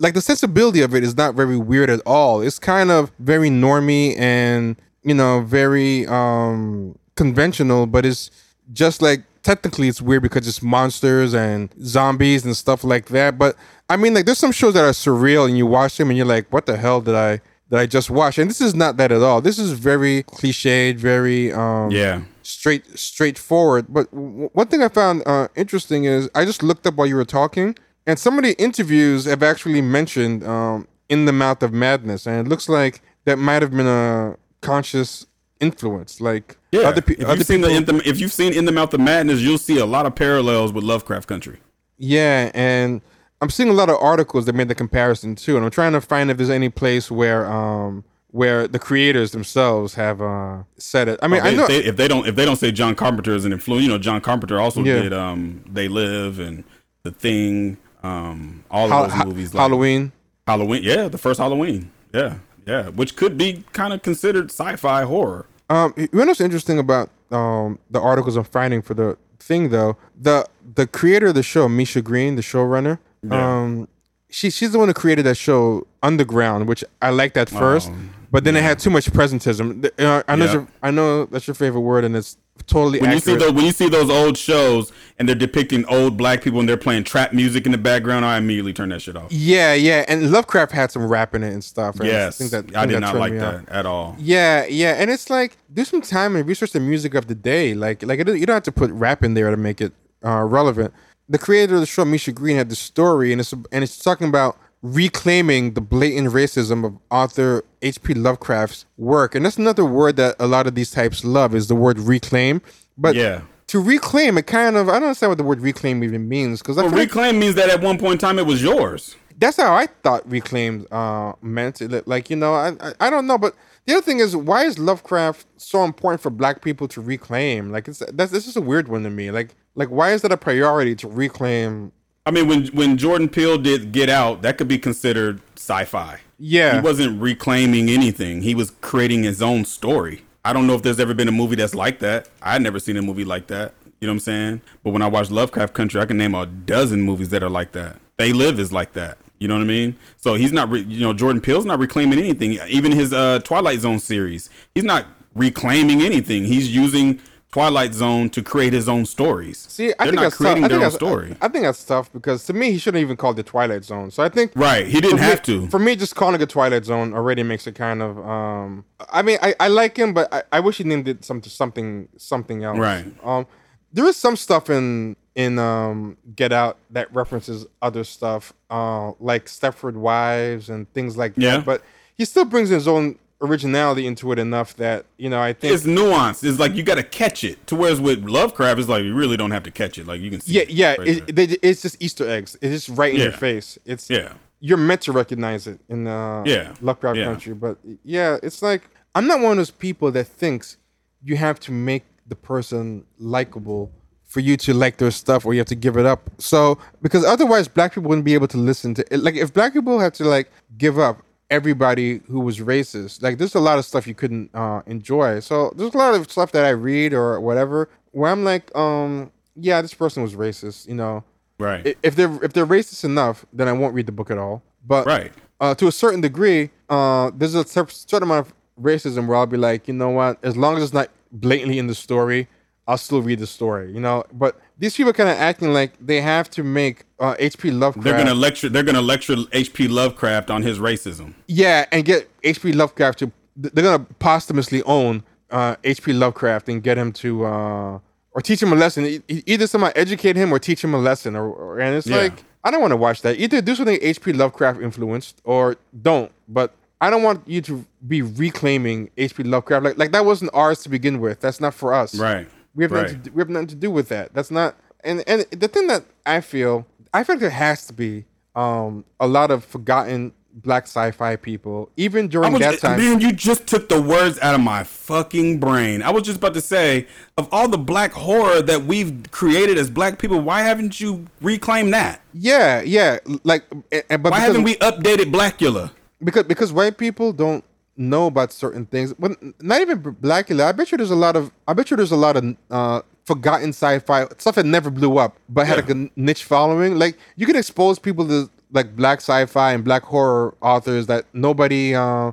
like 0.00 0.14
the 0.14 0.20
sensibility 0.20 0.82
of 0.82 0.94
it 0.94 1.02
is 1.04 1.16
not 1.16 1.34
very 1.34 1.56
weird 1.56 1.88
at 1.90 2.00
all. 2.06 2.42
It's 2.42 2.58
kind 2.58 2.90
of 2.90 3.12
very 3.18 3.48
normy 3.50 4.14
and 4.18 4.76
you 5.04 5.14
know 5.14 5.40
very 5.40 6.06
um 6.06 6.96
conventional, 7.16 7.86
but 7.86 8.04
it's 8.06 8.30
just 8.72 9.02
like 9.02 9.22
technically 9.42 9.88
it's 9.88 10.00
weird 10.00 10.22
because 10.22 10.46
it's 10.46 10.62
monsters 10.62 11.34
and 11.34 11.72
zombies 11.82 12.44
and 12.44 12.56
stuff 12.56 12.84
like 12.84 13.06
that. 13.06 13.38
But 13.38 13.56
I 13.88 13.96
mean, 13.96 14.14
like 14.14 14.24
there's 14.26 14.38
some 14.38 14.52
shows 14.52 14.74
that 14.74 14.84
are 14.84 14.90
surreal 14.92 15.46
and 15.48 15.56
you 15.58 15.66
watch 15.66 15.96
them 15.96 16.08
and 16.10 16.16
you're 16.16 16.26
like, 16.26 16.52
what 16.52 16.66
the 16.66 16.76
hell 16.76 17.00
did 17.00 17.14
I? 17.14 17.40
That 17.70 17.80
I 17.80 17.86
just 17.86 18.10
watched, 18.10 18.36
and 18.36 18.50
this 18.50 18.60
is 18.60 18.74
not 18.74 18.98
that 18.98 19.10
at 19.12 19.22
all. 19.22 19.40
This 19.40 19.58
is 19.58 19.72
very 19.72 20.24
cliched, 20.24 20.96
very 20.96 21.50
um, 21.54 21.90
Yeah. 21.90 22.20
straight 22.42 22.84
straightforward. 22.98 23.86
But 23.88 24.10
w- 24.10 24.50
one 24.52 24.66
thing 24.66 24.82
I 24.82 24.88
found 24.88 25.22
uh, 25.24 25.48
interesting 25.56 26.04
is 26.04 26.28
I 26.34 26.44
just 26.44 26.62
looked 26.62 26.86
up 26.86 26.96
while 26.96 27.06
you 27.06 27.16
were 27.16 27.24
talking, 27.24 27.74
and 28.06 28.18
some 28.18 28.36
of 28.36 28.44
the 28.44 28.52
interviews 28.60 29.24
have 29.24 29.42
actually 29.42 29.80
mentioned 29.80 30.44
um, 30.46 30.86
"In 31.08 31.24
the 31.24 31.32
Mouth 31.32 31.62
of 31.62 31.72
Madness," 31.72 32.26
and 32.26 32.46
it 32.46 32.50
looks 32.50 32.68
like 32.68 33.00
that 33.24 33.38
might 33.38 33.62
have 33.62 33.70
been 33.70 33.86
a 33.86 34.36
conscious 34.60 35.24
influence. 35.58 36.20
Like 36.20 36.58
Yeah. 36.72 36.88
other, 36.88 37.02
pe- 37.02 37.14
if, 37.14 37.24
other 37.24 37.36
you've 37.36 37.46
seen 37.46 37.58
people, 37.62 37.70
the, 37.84 37.92
in 37.92 37.98
the, 37.98 38.08
if 38.08 38.18
you've 38.18 38.32
seen 38.32 38.52
In 38.54 38.64
the 38.64 38.72
Mouth 38.72 38.92
of 38.94 39.00
Madness, 39.00 39.40
you'll 39.40 39.58
see 39.58 39.78
a 39.78 39.86
lot 39.86 40.06
of 40.06 40.14
parallels 40.14 40.72
with 40.72 40.82
Lovecraft 40.84 41.28
Country. 41.28 41.58
yeah, 41.98 42.50
and 42.54 43.00
I'm 43.40 43.50
seeing 43.50 43.68
a 43.68 43.72
lot 43.74 43.90
of 43.90 43.96
articles 44.00 44.46
that 44.46 44.54
made 44.54 44.68
the 44.68 44.74
comparison 44.74 45.34
too, 45.34 45.56
and 45.56 45.64
I'm 45.64 45.70
trying 45.70 45.92
to 45.92 46.00
find 46.00 46.30
if 46.30 46.36
there's 46.38 46.48
any 46.50 46.68
place 46.70 47.10
where 47.10 47.46
um 47.50 48.04
where 48.30 48.66
the 48.66 48.78
creators 48.78 49.32
themselves 49.32 49.92
have 49.94 50.22
uh 50.22 50.62
said 50.78 51.08
it. 51.08 51.18
I 51.22 51.28
mean, 51.28 51.42
They- 51.42 51.50
I 51.50 51.54
know. 51.54 51.66
they- 51.66 51.84
if 51.84 51.96
they 51.96 52.08
don't 52.08 52.26
if 52.26 52.34
they 52.36 52.44
don't 52.46 52.56
say 52.56 52.72
John 52.72 52.94
Carpenter 52.94 53.34
is 53.34 53.44
an 53.44 53.52
influence, 53.52 53.82
you 53.84 53.90
know, 53.90 53.98
John 53.98 54.20
Carpenter 54.22 54.58
also 54.60 54.82
Yeah. 54.82 55.02
did 55.02 55.12
um 55.12 55.62
They 55.70 55.88
Live 55.88 56.38
and 56.38 56.64
The 57.02 57.10
Thing, 57.10 57.76
um 58.02 58.64
all 58.70 58.86
of 58.86 58.90
Hal- 58.92 59.02
those 59.04 59.12
Ha- 59.12 59.24
movies 59.26 59.52
like 59.54 59.60
Halloween. 59.60 60.12
Halloween, 60.46 60.82
yeah, 60.84 61.08
the 61.08 61.18
first 61.18 61.38
Halloween. 61.38 61.90
Yeah. 62.14 62.36
Yeah, 62.66 62.88
which 62.90 63.16
could 63.16 63.36
be 63.36 63.64
kind 63.72 63.92
of 63.92 64.02
considered 64.02 64.50
sci-fi 64.50 65.02
horror. 65.02 65.46
Um, 65.72 65.94
you 65.96 66.08
know 66.12 66.26
what's 66.26 66.40
interesting 66.48 66.78
about 66.78 67.08
um 67.30 67.78
the 67.94 68.00
articles 68.10 68.36
I'm 68.36 68.44
finding 68.58 68.82
for 68.82 68.94
the 68.94 69.16
thing 69.48 69.70
though? 69.70 69.96
The 70.20 70.46
the 70.74 70.86
creator 70.86 71.28
of 71.28 71.34
the 71.34 71.42
show, 71.42 71.64
Misha 71.68 72.02
Green, 72.02 72.36
the 72.36 72.42
showrunner, 72.42 72.98
um, 73.30 73.88
she 74.28 74.50
she's 74.50 74.72
the 74.72 74.78
one 74.78 74.88
who 74.88 74.94
created 74.94 75.24
that 75.28 75.36
show 75.46 75.86
Underground, 76.02 76.60
which 76.68 76.82
I 77.00 77.10
liked 77.10 77.36
at 77.42 77.48
first, 77.48 77.90
but 78.32 78.42
then 78.42 78.56
it 78.56 78.62
had 78.64 78.80
too 78.80 78.90
much 78.90 79.08
presentism. 79.12 79.88
Uh, 80.00 80.22
I 80.26 80.34
know 80.34 80.44
Yeah. 80.46 80.52
your, 80.52 80.68
I 80.82 80.90
know 80.90 81.26
that's 81.26 81.46
your 81.46 81.54
favorite 81.54 81.82
word, 81.82 82.02
and 82.04 82.16
it's 82.16 82.36
totally 82.66 83.00
When 83.00 83.10
you 83.12 83.20
see 83.20 83.34
those 83.36 83.52
when 83.52 83.64
you 83.64 83.72
see 83.72 83.88
those 83.88 84.10
old 84.10 84.36
shows 84.38 84.92
and 85.18 85.28
they're 85.28 85.34
depicting 85.36 85.84
old 85.86 86.16
black 86.16 86.42
people 86.42 86.60
and 86.60 86.68
they're 86.68 86.76
playing 86.76 87.04
trap 87.04 87.32
music 87.32 87.66
in 87.66 87.72
the 87.72 87.78
background, 87.78 88.24
I 88.24 88.38
immediately 88.38 88.72
turn 88.72 88.88
that 88.90 89.02
shit 89.02 89.16
off. 89.16 89.30
yeah, 89.32 89.74
yeah, 89.74 90.04
and 90.08 90.30
Lovecraft 90.30 90.72
had 90.72 90.90
some 90.90 91.06
rap 91.06 91.34
in 91.34 91.42
it 91.42 91.52
and 91.52 91.62
stuff. 91.62 91.96
and 92.00 92.06
Yes, 92.08 92.38
think 92.38 92.50
that- 92.50 92.74
I 92.76 92.80
think 92.80 92.92
did 92.92 93.00
not 93.00 93.16
like 93.16 93.32
off. 93.34 93.38
that 93.38 93.68
at 93.68 93.86
all. 93.86 94.16
Yeah, 94.18 94.64
yeah, 94.66 94.92
and 94.94 95.10
it's 95.10 95.28
like 95.30 95.56
do 95.72 95.84
some 95.84 96.00
time 96.02 96.34
and 96.36 96.46
research 96.46 96.72
the 96.72 96.80
music 96.80 97.14
of 97.14 97.26
the 97.26 97.34
day. 97.34 97.74
Like, 97.74 98.02
like 98.02 98.18
it, 98.20 98.28
you 98.28 98.46
don't 98.46 98.54
have 98.54 98.62
to 98.64 98.72
put 98.72 98.90
rap 98.92 99.22
in 99.24 99.34
there 99.34 99.50
to 99.50 99.56
make 99.56 99.80
it 99.80 99.92
uh, 100.24 100.42
relevant. 100.42 100.92
The 101.28 101.38
creator 101.38 101.74
of 101.74 101.80
the 101.80 101.86
show, 101.86 102.04
Misha 102.04 102.32
Green, 102.32 102.56
had 102.56 102.68
the 102.68 102.76
story, 102.76 103.32
and 103.32 103.40
it's 103.40 103.52
and 103.52 103.82
it's 103.84 103.96
talking 103.96 104.28
about 104.28 104.58
reclaiming 104.82 105.74
the 105.74 105.80
blatant 105.80 106.28
racism 106.32 106.84
of 106.84 106.98
author 107.10 107.64
H.P. 107.82 108.14
Lovecraft's 108.14 108.84
work, 108.96 109.34
and 109.34 109.44
that's 109.44 109.56
another 109.58 109.84
word 109.84 110.16
that 110.16 110.36
a 110.38 110.46
lot 110.46 110.66
of 110.66 110.74
these 110.74 110.90
types 110.90 111.24
love 111.24 111.54
is 111.54 111.68
the 111.68 111.74
word 111.74 111.98
reclaim. 111.98 112.60
But 112.98 113.14
Yeah. 113.14 113.42
to 113.68 113.80
reclaim, 113.80 114.36
it 114.38 114.46
kind 114.46 114.76
of 114.76 114.88
I 114.88 114.94
don't 114.94 115.04
understand 115.04 115.30
what 115.30 115.38
the 115.38 115.44
word 115.44 115.60
reclaim 115.60 116.02
even 116.04 116.28
means 116.28 116.60
because 116.60 116.76
Well, 116.76 116.86
like 116.86 116.94
reclaim 116.96 117.38
means 117.38 117.54
that 117.54 117.70
at 117.70 117.80
one 117.80 117.98
point 117.98 118.14
in 118.14 118.18
time 118.18 118.38
it 118.38 118.46
was 118.46 118.62
yours. 118.62 119.16
that's 119.38 119.56
how 119.56 119.74
I 119.74 119.86
thought 120.02 120.28
reclaimed 120.30 120.86
uh, 120.92 121.32
meant. 121.40 121.80
It, 121.80 122.06
Like 122.06 122.28
you 122.28 122.36
know, 122.36 122.54
I, 122.54 122.72
I 122.80 122.92
I 123.00 123.10
don't 123.10 123.26
know, 123.26 123.38
but 123.38 123.54
the 123.86 123.94
other 123.94 124.02
thing 124.02 124.18
is, 124.20 124.36
why 124.36 124.64
is 124.64 124.78
Lovecraft 124.78 125.44
so 125.56 125.82
important 125.84 126.20
for 126.20 126.30
Black 126.30 126.60
people 126.62 126.86
to 126.88 127.00
reclaim? 127.00 127.70
Like 127.72 127.88
it's 127.88 128.02
that's 128.12 128.30
this 128.32 128.46
is 128.46 128.56
a 128.56 128.60
weird 128.60 128.88
one 128.88 129.04
to 129.04 129.10
me. 129.10 129.30
Like 129.30 129.54
like 129.74 129.88
why 129.88 130.12
is 130.12 130.22
that 130.22 130.32
a 130.32 130.36
priority 130.36 130.94
to 130.96 131.08
reclaim? 131.08 131.92
I 132.24 132.30
mean, 132.30 132.46
when 132.46 132.66
when 132.68 132.96
Jordan 132.96 133.28
Peele 133.28 133.58
did 133.58 133.92
Get 133.92 134.08
Out, 134.08 134.42
that 134.42 134.58
could 134.58 134.68
be 134.68 134.78
considered 134.78 135.40
sci-fi. 135.56 136.20
Yeah. 136.38 136.76
He 136.76 136.80
wasn't 136.80 137.20
reclaiming 137.20 137.88
anything. 137.88 138.42
He 138.42 138.54
was 138.54 138.70
creating 138.80 139.22
his 139.22 139.42
own 139.42 139.64
story. 139.64 140.22
I 140.44 140.52
don't 140.52 140.66
know 140.66 140.74
if 140.74 140.82
there's 140.82 140.98
ever 140.98 141.14
been 141.14 141.28
a 141.28 141.32
movie 141.32 141.56
that's 141.56 141.74
like 141.74 142.00
that. 142.00 142.28
I've 142.42 142.62
never 142.62 142.80
seen 142.80 142.96
a 142.96 143.02
movie 143.02 143.24
like 143.24 143.46
that. 143.46 143.74
You 144.00 144.06
know 144.06 144.12
what 144.12 144.16
I'm 144.16 144.20
saying? 144.20 144.62
But 144.82 144.90
when 144.90 145.02
I 145.02 145.06
watch 145.06 145.30
Lovecraft 145.30 145.74
Country, 145.74 146.00
I 146.00 146.06
can 146.06 146.16
name 146.16 146.34
a 146.34 146.46
dozen 146.46 147.02
movies 147.02 147.28
that 147.28 147.42
are 147.44 147.50
like 147.50 147.72
that. 147.72 147.96
They 148.16 148.32
Live 148.32 148.58
is 148.58 148.72
like 148.72 148.92
that. 148.94 149.18
You 149.38 149.46
know 149.48 149.54
what 149.54 149.62
I 149.62 149.66
mean? 149.66 149.96
So 150.16 150.34
he's 150.34 150.52
not, 150.52 150.68
re- 150.70 150.82
you 150.82 151.00
know, 151.00 151.12
Jordan 151.12 151.40
Peele's 151.40 151.64
not 151.64 151.78
reclaiming 151.78 152.18
anything. 152.18 152.58
Even 152.68 152.92
his 152.92 153.12
uh, 153.12 153.40
Twilight 153.40 153.80
Zone 153.80 154.00
series, 154.00 154.50
he's 154.74 154.84
not 154.84 155.06
reclaiming 155.34 156.02
anything. 156.02 156.44
He's 156.44 156.74
using 156.74 157.20
Twilight 157.52 157.92
Zone 157.92 158.30
to 158.30 158.42
create 158.42 158.72
his 158.72 158.88
own 158.88 159.04
stories. 159.04 159.58
See, 159.68 159.92
I 159.98 160.04
They're 160.04 160.06
think 160.06 160.14
not 160.16 160.22
that's 160.22 160.36
creating 160.36 160.62
tough. 160.62 160.64
I 160.64 160.68
their 160.68 160.78
think 160.78 160.84
own 160.86 160.90
that's, 160.90 160.94
story. 160.94 161.36
I, 161.40 161.46
I 161.46 161.48
think 161.50 161.64
that's 161.64 161.84
tough 161.84 162.10
because 162.12 162.46
to 162.46 162.54
me, 162.54 162.72
he 162.72 162.78
shouldn't 162.78 163.02
even 163.02 163.16
call 163.16 163.32
it 163.32 163.34
the 163.34 163.42
Twilight 163.42 163.84
Zone. 163.84 164.10
So 164.10 164.22
I 164.22 164.30
think 164.30 164.52
right. 164.54 164.86
He 164.86 165.00
didn't 165.02 165.18
have 165.18 165.46
me, 165.46 165.54
to. 165.60 165.68
For 165.68 165.78
me, 165.78 165.94
just 165.94 166.16
calling 166.16 166.40
it 166.40 166.48
Twilight 166.48 166.86
Zone 166.86 167.12
already 167.12 167.42
makes 167.42 167.66
it 167.66 167.74
kind 167.74 168.00
of. 168.02 168.18
um 168.18 168.84
I 169.10 169.20
mean, 169.20 169.38
I, 169.42 169.54
I 169.60 169.68
like 169.68 169.96
him, 169.98 170.14
but 170.14 170.32
I, 170.32 170.42
I 170.50 170.60
wish 170.60 170.78
he 170.78 170.84
named 170.84 171.06
it 171.08 171.24
something 171.24 171.50
something 171.50 172.08
something 172.16 172.64
else. 172.64 172.78
Right. 172.78 173.04
Um, 173.22 173.46
there 173.92 174.06
is 174.06 174.16
some 174.16 174.36
stuff 174.36 174.70
in 174.70 175.16
in 175.34 175.58
um 175.58 176.16
Get 176.34 176.52
Out 176.52 176.78
that 176.90 177.12
references 177.14 177.66
other 177.82 178.04
stuff, 178.04 178.54
uh, 178.70 179.12
like 179.20 179.44
Stepford 179.46 179.94
Wives 179.94 180.70
and 180.70 180.90
things 180.94 181.18
like 181.18 181.34
Yeah. 181.36 181.58
that. 181.58 181.66
But 181.66 181.82
he 182.16 182.24
still 182.24 182.46
brings 182.46 182.70
his 182.70 182.88
own 182.88 183.18
originality 183.42 184.06
into 184.06 184.30
it 184.32 184.38
enough 184.38 184.76
that 184.76 185.04
you 185.18 185.28
know 185.28 185.42
I 185.42 185.52
think 185.52 185.74
it's 185.74 185.84
nuanced. 185.84 186.44
It's 186.44 186.58
like 186.58 186.74
you 186.74 186.82
got 186.82 186.94
to 186.94 187.02
catch 187.02 187.44
it. 187.44 187.66
To 187.66 187.76
whereas 187.76 188.00
with 188.00 188.24
Lovecraft, 188.24 188.78
it's 188.78 188.88
like 188.88 189.02
you 189.02 189.14
really 189.14 189.36
don't 189.36 189.50
have 189.50 189.64
to 189.64 189.70
catch 189.70 189.98
it. 189.98 190.06
Like 190.06 190.20
you 190.20 190.30
can 190.30 190.40
see. 190.40 190.52
yeah 190.52 190.62
it 190.62 190.70
yeah 190.70 190.94
right 190.96 191.28
it, 191.38 191.58
it's 191.62 191.82
just 191.82 192.00
Easter 192.00 192.28
eggs. 192.28 192.56
It's 192.62 192.86
just 192.86 192.96
right 192.96 193.12
in 193.12 193.20
your 193.20 193.32
face. 193.32 193.78
It's 193.84 194.08
yeah. 194.08 194.34
you're 194.60 194.78
meant 194.78 195.02
to 195.02 195.12
recognize 195.12 195.66
it 195.66 195.80
in 195.88 196.06
uh, 196.06 196.44
Yeah. 196.46 196.74
Lovecraft 196.80 197.18
Yeah. 197.18 197.24
Country. 197.24 197.54
But 197.54 197.78
yeah, 198.04 198.38
it's 198.42 198.62
like 198.62 198.82
I'm 199.14 199.26
not 199.26 199.40
one 199.40 199.52
of 199.52 199.56
those 199.58 199.70
people 199.70 200.10
that 200.12 200.26
thinks 200.26 200.76
you 201.22 201.36
have 201.36 201.60
to 201.60 201.72
make 201.72 202.04
the 202.26 202.36
person 202.36 203.04
likable 203.18 203.90
for 204.24 204.40
you 204.40 204.56
to 204.56 204.72
like 204.72 204.96
their 204.96 205.10
stuff, 205.10 205.44
or 205.44 205.52
you 205.52 205.60
have 205.60 205.66
to 205.66 205.74
give 205.74 205.98
it 205.98 206.06
up. 206.06 206.30
So 206.38 206.78
because 207.02 207.22
otherwise, 207.24 207.68
black 207.68 207.94
people 207.94 208.08
wouldn't 208.08 208.24
be 208.24 208.32
able 208.34 208.48
to 208.48 208.56
listen 208.56 208.94
to 208.94 209.04
it. 209.12 209.20
Like 209.20 209.34
if 209.34 209.52
black 209.52 209.74
people 209.74 209.98
had 209.98 210.14
to 210.14 210.24
like 210.24 210.50
give 210.78 210.98
up 210.98 211.22
everybody 211.52 212.20
who 212.30 212.40
was 212.40 212.58
racist, 212.58 213.22
like 213.22 213.36
there's 213.38 213.54
a 213.54 213.60
lot 213.60 213.78
of 213.78 213.84
stuff 213.84 214.06
you 214.06 214.14
couldn't 214.14 214.50
uh, 214.54 214.80
enjoy. 214.86 215.40
So 215.40 215.72
there's 215.76 215.94
a 215.94 215.98
lot 215.98 216.14
of 216.14 216.30
stuff 216.30 216.50
that 216.52 216.64
I 216.64 216.70
read 216.70 217.12
or 217.12 217.38
whatever 217.40 217.88
where 218.12 218.30
I'm 218.32 218.42
like, 218.42 218.74
um, 218.76 219.30
yeah, 219.54 219.82
this 219.82 219.94
person 219.94 220.22
was 220.22 220.34
racist, 220.34 220.88
you 220.88 220.94
know 220.94 221.22
Right. 221.58 221.96
if 222.02 222.16
they're 222.16 222.32
if 222.42 222.52
they're 222.54 222.66
racist 222.66 223.04
enough, 223.04 223.44
then 223.52 223.68
I 223.68 223.72
won't 223.72 223.94
read 223.94 224.06
the 224.06 224.12
book 224.20 224.30
at 224.30 224.38
all. 224.38 224.62
But 224.86 225.06
Right. 225.06 225.32
uh, 225.60 225.74
to 225.76 225.86
a 225.86 225.92
certain 225.92 226.20
degree, 226.22 226.70
uh, 226.88 227.30
there's 227.36 227.54
a 227.54 227.64
certain 227.64 228.22
amount 228.24 228.46
of 228.46 228.54
racism 228.80 229.26
where 229.28 229.36
I'll 229.38 229.46
be 229.46 229.58
like, 229.58 229.86
you 229.86 229.94
know 229.94 230.10
what? 230.10 230.38
As 230.42 230.56
long 230.56 230.76
as 230.78 230.82
it's 230.82 230.92
not 231.00 231.08
blatantly 231.30 231.78
in 231.78 231.86
the 231.86 231.94
story, 231.94 232.48
I'll 232.86 232.98
still 232.98 233.22
read 233.22 233.38
the 233.38 233.46
story. 233.46 233.92
You 233.92 234.00
know. 234.00 234.24
But 234.32 234.60
these 234.78 234.96
people 234.96 235.12
kind 235.12 235.28
of 235.30 235.36
acting 235.36 235.72
like 235.72 235.92
they 236.00 236.20
have 236.20 236.50
to 236.50 236.62
make 236.64 237.04
uh, 237.20 237.34
H.P. 237.38 237.70
Lovecraft. 237.70 238.04
they're 238.04 238.16
gonna 238.18 238.34
lecture. 238.34 238.68
They're 238.68 238.82
gonna 238.82 239.00
lecture 239.02 239.36
H.P. 239.52 239.88
Lovecraft 239.88 240.50
on 240.50 240.62
his 240.62 240.78
racism. 240.78 241.34
yeah, 241.46 241.86
and 241.92 242.04
get 242.04 242.28
H.P. 242.42 242.72
Lovecraft 242.72 243.18
to. 243.20 243.32
They're 243.56 243.84
gonna 243.84 244.06
posthumously 244.18 244.82
own 244.84 245.22
uh, 245.50 245.76
H.P. 245.84 246.12
Lovecraft 246.14 246.68
and 246.68 246.82
get 246.82 246.98
him 246.98 247.12
to. 247.14 247.44
Uh, 247.44 247.98
or 248.34 248.40
teach 248.40 248.62
him 248.62 248.72
a 248.72 248.76
lesson. 248.76 249.22
Either 249.28 249.66
someone 249.66 249.92
educate 249.94 250.36
him 250.36 250.50
or 250.52 250.58
teach 250.58 250.82
him 250.82 250.94
a 250.94 250.98
lesson. 250.98 251.36
Or, 251.36 251.46
or 251.52 251.78
and 251.80 251.94
it's 251.94 252.06
Yeah. 252.06 252.16
like 252.16 252.44
I 252.64 252.70
don't 252.70 252.80
want 252.80 252.92
to 252.92 252.96
watch 252.96 253.20
that. 253.22 253.38
Either 253.38 253.60
do 253.60 253.74
something 253.74 253.98
H.P. 254.00 254.32
Lovecraft 254.32 254.80
influenced 254.80 255.42
or 255.44 255.76
don't. 256.00 256.32
But 256.48 256.74
I 257.00 257.10
don't 257.10 257.22
want 257.22 257.46
you 257.46 257.60
to 257.60 257.84
be 258.08 258.22
reclaiming 258.22 259.10
H.P. 259.18 259.42
Lovecraft. 259.42 259.84
Like 259.84 259.98
like 259.98 260.12
that 260.12 260.24
wasn't 260.24 260.50
ours 260.54 260.82
to 260.84 260.88
begin 260.88 261.20
with. 261.20 261.40
That's 261.40 261.60
not 261.60 261.74
for 261.74 261.92
us. 261.92 262.14
Right. 262.14 262.48
We 262.74 262.84
have 262.84 262.92
Right. 262.92 263.02
nothing. 263.02 263.22
To, 263.22 263.30
do- 263.30 263.34
we 263.34 263.40
have 263.40 263.48
nothing 263.50 263.68
to 263.68 263.74
do 263.76 263.90
with 263.90 264.08
that. 264.08 264.32
That's 264.34 264.50
not. 264.50 264.76
And 265.04 265.22
and 265.26 265.44
the 265.50 265.68
thing 265.68 265.86
that 265.88 266.04
I 266.24 266.40
feel, 266.40 266.86
I 267.12 267.24
feel 267.24 267.34
like 267.36 267.40
there 267.40 267.50
has 267.50 267.86
to 267.86 267.92
be 267.92 268.24
um 268.54 269.04
a 269.20 269.26
lot 269.26 269.50
of 269.50 269.64
forgotten 269.64 270.32
black 270.54 270.84
sci-fi 270.84 271.34
people, 271.36 271.88
even 271.96 272.28
during 272.28 272.52
was, 272.52 272.60
that 272.60 272.78
time. 272.78 272.98
man, 272.98 273.20
you 273.22 273.32
just 273.32 273.66
took 273.66 273.88
the 273.88 274.00
words 274.00 274.38
out 274.40 274.54
of 274.54 274.60
my 274.60 274.84
fucking 274.84 275.58
brain. 275.58 276.02
I 276.02 276.10
was 276.10 276.24
just 276.24 276.36
about 276.36 276.52
to 276.52 276.60
say, 276.60 277.06
of 277.38 277.48
all 277.50 277.68
the 277.68 277.78
black 277.78 278.12
horror 278.12 278.60
that 278.60 278.82
we've 278.84 279.22
created 279.30 279.78
as 279.78 279.88
black 279.88 280.18
people, 280.18 280.40
why 280.40 280.60
haven't 280.60 281.00
you 281.00 281.26
reclaimed 281.40 281.94
that? 281.94 282.20
yeah, 282.34 282.82
yeah. 282.82 283.18
Like, 283.44 283.64
and, 283.90 284.04
and- 284.10 284.22
but 284.22 284.32
Why 284.32 284.40
because, 284.40 284.46
haven't 284.48 284.62
we 284.64 284.74
updated 284.76 285.32
Blackula? 285.32 285.90
because 286.22 286.42
because 286.44 286.70
white 286.70 286.98
people 286.98 287.32
don't 287.32 287.64
know 287.96 288.26
about 288.26 288.52
certain 288.52 288.86
things. 288.86 289.12
But 289.14 289.32
not 289.62 289.80
even 289.80 290.00
Blackula. 290.02 290.64
I 290.64 290.72
bet 290.72 290.90
you 290.92 290.98
there's 290.98 291.10
a 291.10 291.16
lot 291.16 291.36
of. 291.36 291.50
I 291.68 291.72
bet 291.72 291.90
you 291.90 291.96
there's 291.96 292.12
a 292.12 292.16
lot 292.16 292.36
of 292.36 292.56
uh, 292.70 293.02
forgotten 293.24 293.70
sci-fi 293.70 294.26
stuff 294.38 294.54
that 294.56 294.66
never 294.66 294.90
blew 294.90 295.18
up, 295.18 295.36
but 295.48 295.66
had 295.66 295.88
Yeah. 295.88 295.94
a 296.06 296.10
niche 296.16 296.44
following. 296.44 296.98
Like 296.98 297.18
you 297.36 297.46
can 297.46 297.56
expose 297.56 297.98
people 297.98 298.26
to 298.28 298.50
like 298.72 298.96
black 298.96 299.18
sci-fi 299.18 299.72
and 299.72 299.84
black 299.84 300.02
horror 300.02 300.54
authors 300.62 301.06
that 301.06 301.26
nobody. 301.32 301.94
Uh, 301.94 302.32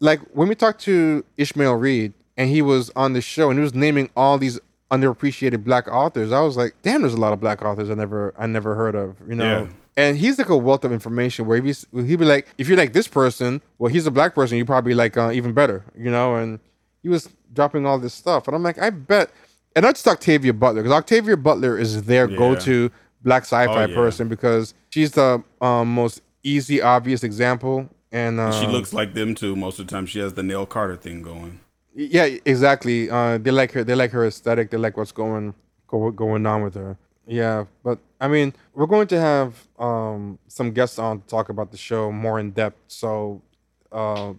like 0.00 0.20
when 0.32 0.48
we 0.48 0.54
talked 0.54 0.80
to 0.82 1.24
Ishmael 1.36 1.74
Reed 1.74 2.12
and 2.36 2.48
he 2.48 2.62
was 2.62 2.90
on 2.96 3.12
the 3.14 3.20
show 3.20 3.50
and 3.50 3.58
he 3.58 3.62
was 3.62 3.74
naming 3.74 4.08
all 4.16 4.38
these 4.38 4.60
underappreciated 4.90 5.64
black 5.64 5.88
authors. 5.88 6.30
I 6.32 6.40
was 6.40 6.56
like, 6.56 6.74
damn, 6.82 7.02
there's 7.02 7.14
a 7.14 7.20
lot 7.20 7.32
of 7.32 7.40
black 7.40 7.62
authors 7.62 7.90
I 7.90 7.94
never 7.94 8.32
I 8.38 8.46
never 8.46 8.74
heard 8.74 8.94
of. 8.94 9.16
You 9.28 9.34
know. 9.34 9.62
Yeah. 9.64 9.68
And 9.98 10.18
he's 10.18 10.38
like 10.38 10.50
a 10.50 10.56
wealth 10.56 10.84
of 10.84 10.92
information 10.92 11.46
where 11.46 11.60
he's 11.62 11.86
he'd 11.94 12.18
be 12.18 12.24
like, 12.24 12.46
if 12.58 12.68
you're 12.68 12.76
like 12.76 12.92
this 12.92 13.08
person, 13.08 13.62
well, 13.78 13.90
he's 13.90 14.06
a 14.06 14.10
black 14.10 14.34
person, 14.34 14.58
you 14.58 14.64
probably 14.66 14.94
like 14.94 15.16
uh, 15.16 15.30
even 15.32 15.52
better, 15.54 15.84
you 15.96 16.10
know. 16.10 16.34
And 16.36 16.60
he 17.02 17.08
was 17.08 17.28
dropping 17.54 17.86
all 17.86 17.98
this 17.98 18.12
stuff, 18.12 18.46
and 18.46 18.54
I'm 18.54 18.62
like, 18.62 18.78
I 18.78 18.90
bet. 18.90 19.30
And 19.74 19.84
not 19.84 19.94
just 19.94 20.06
Octavia 20.08 20.52
Butler, 20.52 20.82
because 20.82 20.96
Octavia 20.96 21.36
Butler 21.36 21.78
is 21.78 22.02
their 22.04 22.28
Yeah. 22.30 22.36
go-to 22.36 22.90
black 23.22 23.42
sci-fi 23.42 23.84
Oh, 23.84 23.86
yeah. 23.86 23.94
person 23.94 24.28
because 24.28 24.72
she's 24.90 25.12
the 25.12 25.42
um, 25.60 25.92
most 25.94 26.22
easy, 26.42 26.80
obvious 26.80 27.22
example. 27.24 27.88
And 28.12 28.38
uh, 28.40 28.52
She 28.60 28.66
looks 28.66 28.92
like 28.92 29.14
them 29.14 29.34
too. 29.34 29.54
Most 29.56 29.78
of 29.78 29.86
the 29.86 29.90
time, 29.90 30.06
she 30.06 30.18
has 30.20 30.34
the 30.34 30.42
Nell 30.42 30.64
Carter 30.66 30.96
thing 30.96 31.20
going. 31.22 31.60
Yeah, 31.94 32.28
exactly. 32.44 33.10
Uh, 33.10 33.38
they 33.38 33.50
like 33.50 33.72
her. 33.72 33.82
They 33.82 33.94
like 33.94 34.10
her 34.12 34.26
aesthetic. 34.26 34.70
They 34.70 34.76
like 34.76 34.96
what's 34.96 35.12
going 35.12 35.54
go, 35.88 36.10
going 36.10 36.44
on 36.46 36.62
with 36.62 36.74
her. 36.74 36.96
Yeah, 37.26 37.64
but 37.82 37.98
I 38.20 38.28
mean, 38.28 38.54
we're 38.74 38.86
going 38.86 39.06
to 39.08 39.20
have 39.20 39.66
um, 39.78 40.38
some 40.48 40.72
guests 40.72 40.98
on 40.98 41.20
to 41.20 41.26
talk 41.26 41.48
about 41.48 41.70
the 41.70 41.76
show 41.76 42.10
more 42.10 42.38
in 42.40 42.50
depth. 42.52 42.78
So 42.88 43.42
uh, 43.92 44.32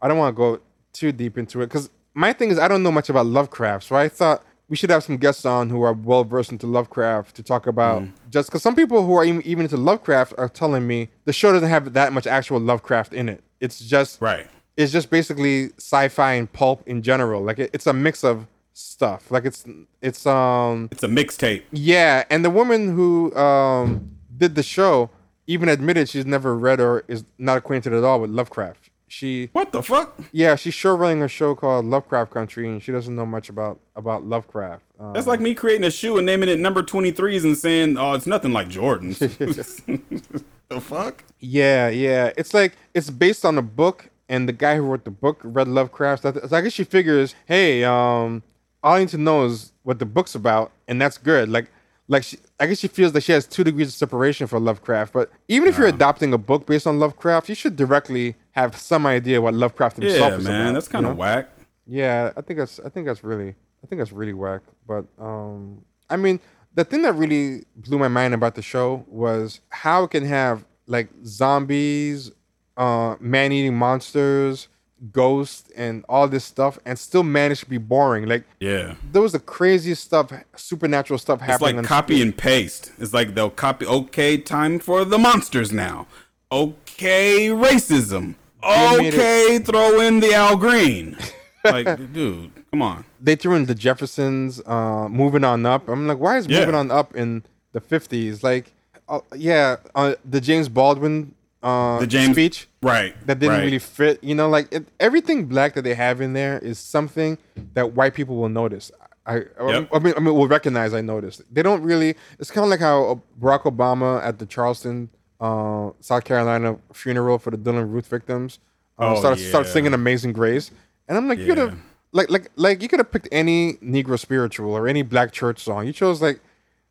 I 0.00 0.08
don't 0.08 0.18
want 0.18 0.34
to 0.34 0.36
go 0.36 0.60
too 0.92 1.12
deep 1.12 1.36
into 1.38 1.60
it 1.60 1.66
because 1.66 1.90
my 2.14 2.32
thing 2.32 2.50
is 2.50 2.58
I 2.58 2.68
don't 2.68 2.82
know 2.82 2.92
much 2.92 3.08
about 3.10 3.26
Lovecraft. 3.26 3.84
So 3.84 3.96
I 3.96 4.08
thought 4.08 4.42
we 4.68 4.76
should 4.76 4.90
have 4.90 5.04
some 5.04 5.16
guests 5.16 5.44
on 5.44 5.70
who 5.70 5.82
are 5.82 5.92
well 5.92 6.24
versed 6.24 6.52
into 6.52 6.66
Lovecraft 6.66 7.34
to 7.36 7.42
talk 7.42 7.66
about 7.66 8.02
just 8.30 8.48
because 8.48 8.62
some 8.62 8.74
people 8.74 9.04
who 9.06 9.14
are 9.14 9.24
even, 9.24 9.42
even 9.42 9.64
into 9.64 9.76
Lovecraft 9.76 10.34
are 10.38 10.48
telling 10.48 10.86
me 10.86 11.08
the 11.24 11.32
show 11.32 11.52
doesn't 11.52 11.68
have 11.68 11.92
that 11.94 12.12
much 12.12 12.26
actual 12.26 12.60
Lovecraft 12.60 13.12
in 13.14 13.28
it. 13.28 13.42
It's 13.60 13.78
just 13.80 14.20
Right. 14.20 14.46
it's 14.76 14.92
just 14.92 15.10
basically 15.10 15.70
sci-fi 15.78 16.34
and 16.34 16.52
pulp 16.52 16.82
in 16.86 17.02
general. 17.02 17.42
Like 17.42 17.58
it, 17.58 17.70
it's 17.72 17.86
a 17.86 17.92
mix 17.92 18.24
of 18.24 18.46
stuff. 18.78 19.30
Like 19.30 19.44
it's 19.44 19.64
it's 20.00 20.26
um 20.26 20.88
It's 20.92 21.02
a 21.02 21.08
mixtape. 21.08 21.62
yeah, 21.72 22.24
and 22.30 22.44
the 22.44 22.50
woman 22.50 22.94
who 22.94 23.34
um 23.36 24.10
did 24.36 24.54
the 24.54 24.62
show 24.62 25.10
even 25.46 25.68
admitted 25.68 26.08
she's 26.08 26.26
never 26.26 26.56
read 26.56 26.78
or 26.80 27.04
is 27.08 27.24
not 27.38 27.56
acquainted 27.58 27.92
at 27.92 28.04
all 28.04 28.20
with 28.20 28.30
Lovecraft. 28.30 28.90
She 29.10 29.48
What 29.52 29.72
the 29.72 29.82
fuck? 29.82 30.18
yeah, 30.32 30.54
she's 30.54 30.74
sure 30.74 30.94
running 30.94 31.22
a 31.22 31.28
show 31.28 31.54
called 31.54 31.86
Lovecraft 31.86 32.30
Country 32.30 32.68
and 32.68 32.82
she 32.82 32.92
doesn't 32.92 33.16
know 33.16 33.24
much 33.24 33.48
about 33.48 33.80
about 33.96 34.24
Lovecraft. 34.24 34.84
Um, 35.00 35.12
That's 35.14 35.26
like 35.26 35.40
me 35.40 35.54
creating 35.54 35.84
a 35.84 35.90
shoe 35.90 36.18
and 36.18 36.26
naming 36.26 36.48
it 36.50 36.58
number 36.58 36.82
23s 36.82 37.44
and 37.44 37.56
saying, 37.56 37.96
oh, 37.96 38.12
it's 38.12 38.26
nothing 38.26 38.52
like 38.52 38.68
Jordan's. 38.68 39.18
the 40.68 40.80
fuck? 40.80 41.24
Yeah, 41.40 41.88
yeah. 41.88 42.32
It's 42.36 42.52
like 42.52 42.76
it's 42.94 43.08
based 43.10 43.44
on 43.44 43.56
a 43.56 43.62
book, 43.62 44.10
and 44.28 44.46
the 44.48 44.52
guy 44.52 44.76
who 44.76 44.82
wrote 44.82 45.04
the 45.04 45.10
book 45.10 45.40
read 45.42 45.68
Lovecraft. 45.68 46.22
So 46.22 46.48
I 46.52 46.60
guess 46.60 46.72
she 46.74 46.84
figures, 46.84 47.34
hey, 47.46 47.84
um, 47.84 48.42
all 48.82 48.94
I 48.94 49.00
need 49.00 49.08
to 49.10 49.18
know 49.18 49.44
is 49.44 49.72
what 49.82 49.98
the 49.98 50.06
book's 50.06 50.34
about, 50.34 50.72
and 50.86 51.00
that's 51.00 51.18
good. 51.18 51.48
Like, 51.48 51.70
like 52.08 52.22
she, 52.24 52.38
I 52.60 52.66
guess 52.66 52.78
she 52.78 52.88
feels 52.88 53.12
that 53.12 53.22
she 53.22 53.32
has 53.32 53.46
two 53.46 53.64
degrees 53.64 53.88
of 53.88 53.94
separation 53.94 54.46
for 54.46 54.58
Lovecraft. 54.58 55.12
But 55.12 55.30
even 55.48 55.68
if 55.68 55.76
you're 55.78 55.88
adopting 55.88 56.32
a 56.32 56.38
book 56.38 56.66
based 56.66 56.86
on 56.86 56.98
Lovecraft, 56.98 57.48
you 57.48 57.54
should 57.54 57.76
directly 57.76 58.36
have 58.52 58.76
some 58.76 59.04
idea 59.06 59.40
what 59.40 59.54
Lovecraft 59.54 59.96
himself 59.98 60.32
Yeah, 60.32 60.38
is 60.38 60.44
man. 60.44 60.60
about, 60.62 60.74
That's 60.74 60.88
kind 60.88 61.06
of 61.06 61.12
know? 61.12 61.18
whack. 61.18 61.48
Yeah, 61.86 62.32
I 62.36 62.40
think 62.42 62.58
that's 62.58 62.78
I 62.80 62.88
think 62.90 63.06
that's 63.06 63.24
really 63.24 63.50
I 63.82 63.86
think 63.86 63.98
that's 64.00 64.12
really 64.12 64.32
whack. 64.34 64.60
But 64.86 65.04
um 65.18 65.82
I 66.10 66.16
mean 66.16 66.38
the 66.74 66.84
thing 66.84 67.02
that 67.02 67.14
really 67.14 67.64
blew 67.76 67.98
my 67.98 68.08
mind 68.08 68.34
about 68.34 68.54
the 68.54 68.62
show 68.62 69.04
was 69.08 69.60
how 69.70 70.04
it 70.04 70.10
can 70.10 70.24
have 70.24 70.64
like 70.86 71.08
zombies, 71.24 72.30
uh 72.76 73.16
man 73.20 73.52
eating 73.52 73.74
monsters, 73.76 74.68
ghosts 75.12 75.70
and 75.76 76.04
all 76.08 76.26
this 76.28 76.44
stuff 76.44 76.78
and 76.84 76.98
still 76.98 77.22
manage 77.22 77.60
to 77.60 77.66
be 77.66 77.78
boring. 77.78 78.26
Like 78.26 78.44
Yeah. 78.60 78.94
there 79.12 79.22
was 79.22 79.32
the 79.32 79.38
craziest 79.38 80.02
stuff, 80.04 80.32
supernatural 80.56 81.18
stuff 81.18 81.38
It's 81.40 81.46
happening 81.46 81.76
like 81.76 81.84
on 81.84 81.88
copy 81.88 82.20
and 82.22 82.36
paste. 82.36 82.92
It's 82.98 83.12
like 83.14 83.34
they'll 83.34 83.50
copy. 83.50 83.86
Okay, 83.86 84.36
time 84.38 84.78
for 84.78 85.04
the 85.04 85.18
monsters 85.18 85.72
now. 85.72 86.06
Okay, 86.52 87.48
racism. 87.48 88.34
They 88.62 88.98
made 88.98 89.14
it- 89.14 89.14
Okay, 89.14 89.58
throw 89.60 90.00
in 90.00 90.20
the 90.20 90.34
Al 90.34 90.56
Green. 90.56 91.16
like, 91.64 92.12
dude, 92.12 92.50
come 92.70 92.82
on. 92.82 93.04
they 93.20 93.36
threw 93.36 93.54
in 93.54 93.66
the 93.66 93.74
Jeffersons, 93.74 94.60
uh, 94.66 95.08
moving 95.08 95.44
on 95.44 95.64
up. 95.66 95.88
I'm 95.88 96.06
like, 96.08 96.18
why 96.18 96.38
is 96.38 96.46
Yeah. 96.46 96.60
moving 96.60 96.74
on 96.74 96.90
up 96.90 97.14
in 97.14 97.44
the 97.72 97.80
50s? 97.80 98.42
Like, 98.42 98.72
uh, 99.08 99.20
yeah, 99.36 99.76
uh, 99.94 100.14
the 100.24 100.40
James 100.40 100.68
Baldwin 100.68 101.34
uh, 101.62 101.98
The 102.00 102.06
James- 102.06 102.34
speech 102.34 102.68
Right. 102.82 103.14
that 103.26 103.38
didn't 103.38 103.56
right. 103.56 103.64
really 103.64 103.78
fit. 103.80 104.22
You 104.22 104.34
know, 104.34 104.48
like 104.48 104.72
it, 104.72 104.86
everything 105.00 105.46
black 105.46 105.74
that 105.74 105.82
they 105.82 105.94
have 105.94 106.20
in 106.20 106.32
there 106.32 106.58
is 106.58 106.78
something 106.78 107.38
that 107.74 107.92
white 107.94 108.14
people 108.14 108.36
will 108.36 108.48
notice. 108.48 108.90
I, 109.26 109.42
I, 109.60 109.70
Yep. 109.70 109.88
I 109.92 109.98
mean, 109.98 110.14
I 110.16 110.20
mean, 110.20 110.34
will 110.34 110.48
recognize. 110.48 110.94
I 110.94 111.00
noticed. 111.00 111.42
They 111.52 111.62
don't 111.62 111.82
really. 111.82 112.14
It's 112.38 112.50
kind 112.50 112.64
of 112.64 112.70
like 112.70 112.80
how 112.80 113.04
uh, 113.04 113.14
Barack 113.40 113.62
Obama 113.64 114.22
at 114.24 114.38
the 114.38 114.46
Charleston, 114.46 115.10
uh, 115.40 115.90
South 116.00 116.24
Carolina 116.24 116.78
funeral 116.92 117.38
for 117.38 117.50
the 117.50 117.58
Dylann 117.58 117.90
Roof 117.92 118.06
victims, 118.06 118.58
uh, 118.98 119.14
Oh, 119.14 119.18
started, 119.18 119.42
started 119.46 119.68
singing 119.70 119.92
"Amazing 119.92 120.32
Grace," 120.32 120.70
and 121.08 121.18
I'm 121.18 121.28
like, 121.28 121.38
you 121.40 121.46
could 121.46 121.58
have, 121.58 121.76
like, 122.12 122.30
like, 122.30 122.48
like, 122.56 122.80
you 122.82 122.88
could 122.88 123.00
have 123.00 123.10
picked 123.12 123.28
any 123.30 123.74
Negro 123.74 124.18
spiritual 124.18 124.72
or 124.72 124.88
any 124.88 125.02
black 125.02 125.30
church 125.32 125.62
song. 125.62 125.86
You 125.86 125.92
chose 125.92 126.22
like, 126.22 126.40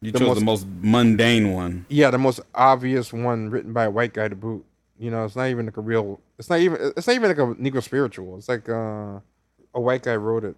You 0.02 0.12
the 0.12 0.20
chose 0.20 0.28
most- 0.28 0.40
the 0.40 0.46
most 0.46 0.68
mundane 0.82 1.54
one. 1.54 1.86
yeah, 1.90 2.12
the 2.12 2.18
most 2.20 2.40
obvious 2.54 3.12
one 3.12 3.50
written 3.50 3.74
by 3.74 3.86
a 3.86 3.90
white 3.90 4.14
guy 4.14 4.28
to 4.28 4.36
boot. 4.36 4.64
You 5.00 5.12
know, 5.12 5.26
it's 5.26 5.36
not 5.36 5.46
even 5.50 5.66
like 5.66 5.78
a 5.78 5.82
real. 5.82 6.20
It's 6.40 6.50
not 6.50 6.60
even. 6.60 6.94
It's 6.96 7.08
not 7.08 7.14
even 7.16 7.30
like 7.30 7.38
a 7.38 7.56
Negro 7.62 7.84
spiritual. 7.84 8.38
It's 8.38 8.50
like 8.50 8.68
uh, 8.70 9.20
a 9.74 9.82
white 9.82 10.04
guy 10.04 10.16
wrote 10.16 10.44
it. 10.44 10.56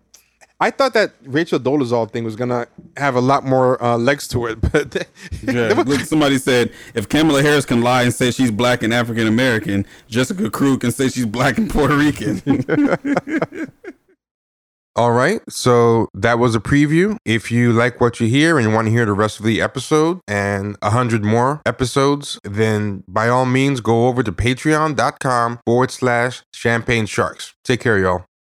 I 0.61 0.71
thought 0.71 0.93
that 0.93 1.13
Rachel 1.23 1.57
Dolezal 1.57 2.11
thing 2.11 2.25
was 2.25 2.35
gonna 2.35 2.67
have 2.97 3.15
a 3.15 3.21
lot 3.21 3.45
more 3.45 3.81
uh, 3.81 3.97
legs 3.97 4.27
to 4.29 4.45
it, 4.47 4.59
but 4.73 5.07
Yeah. 5.43 5.83
Look, 5.85 6.01
somebody 6.01 6.37
said 6.37 6.71
if 6.93 7.07
Kamala 7.07 7.41
Harris 7.41 7.65
can 7.65 7.81
lie 7.81 8.03
and 8.03 8.13
say 8.13 8.31
she's 8.31 8.51
black 8.51 8.83
and 8.83 8.93
African 8.93 9.25
American, 9.27 9.85
Jessica 10.09 10.49
Krug 10.49 10.81
can 10.81 10.91
say 10.91 11.07
she's 11.07 11.25
black 11.25 11.57
and 11.57 11.69
Puerto 11.69 11.95
Rican. 11.95 12.41
All 14.95 15.11
right, 15.11 15.39
so 15.49 16.09
that 16.13 16.39
was 16.39 16.55
a 16.55 16.59
preview. 16.59 17.15
If 17.23 17.51
you 17.51 17.71
like 17.71 18.01
what 18.01 18.19
you 18.19 18.27
hear 18.27 18.57
and 18.57 18.67
you 18.67 18.73
want 18.73 18.87
to 18.87 18.91
hear 18.91 19.05
the 19.05 19.13
rest 19.13 19.39
of 19.39 19.45
the 19.45 19.61
episode 19.61 20.19
and 20.27 20.75
a 20.81 20.89
hundred 20.89 21.23
more 21.23 21.61
episodes, 21.65 22.39
then 22.43 23.03
by 23.07 23.29
all 23.29 23.45
means 23.45 23.79
go 23.79 24.07
over 24.07 24.23
to 24.23 24.31
patreon.com 24.31 25.59
forward 25.65 25.91
slash 25.91 26.41
champagne 26.53 27.05
sharks. 27.05 27.53
Take 27.63 27.79
care, 27.81 27.97
y'all. 27.97 28.25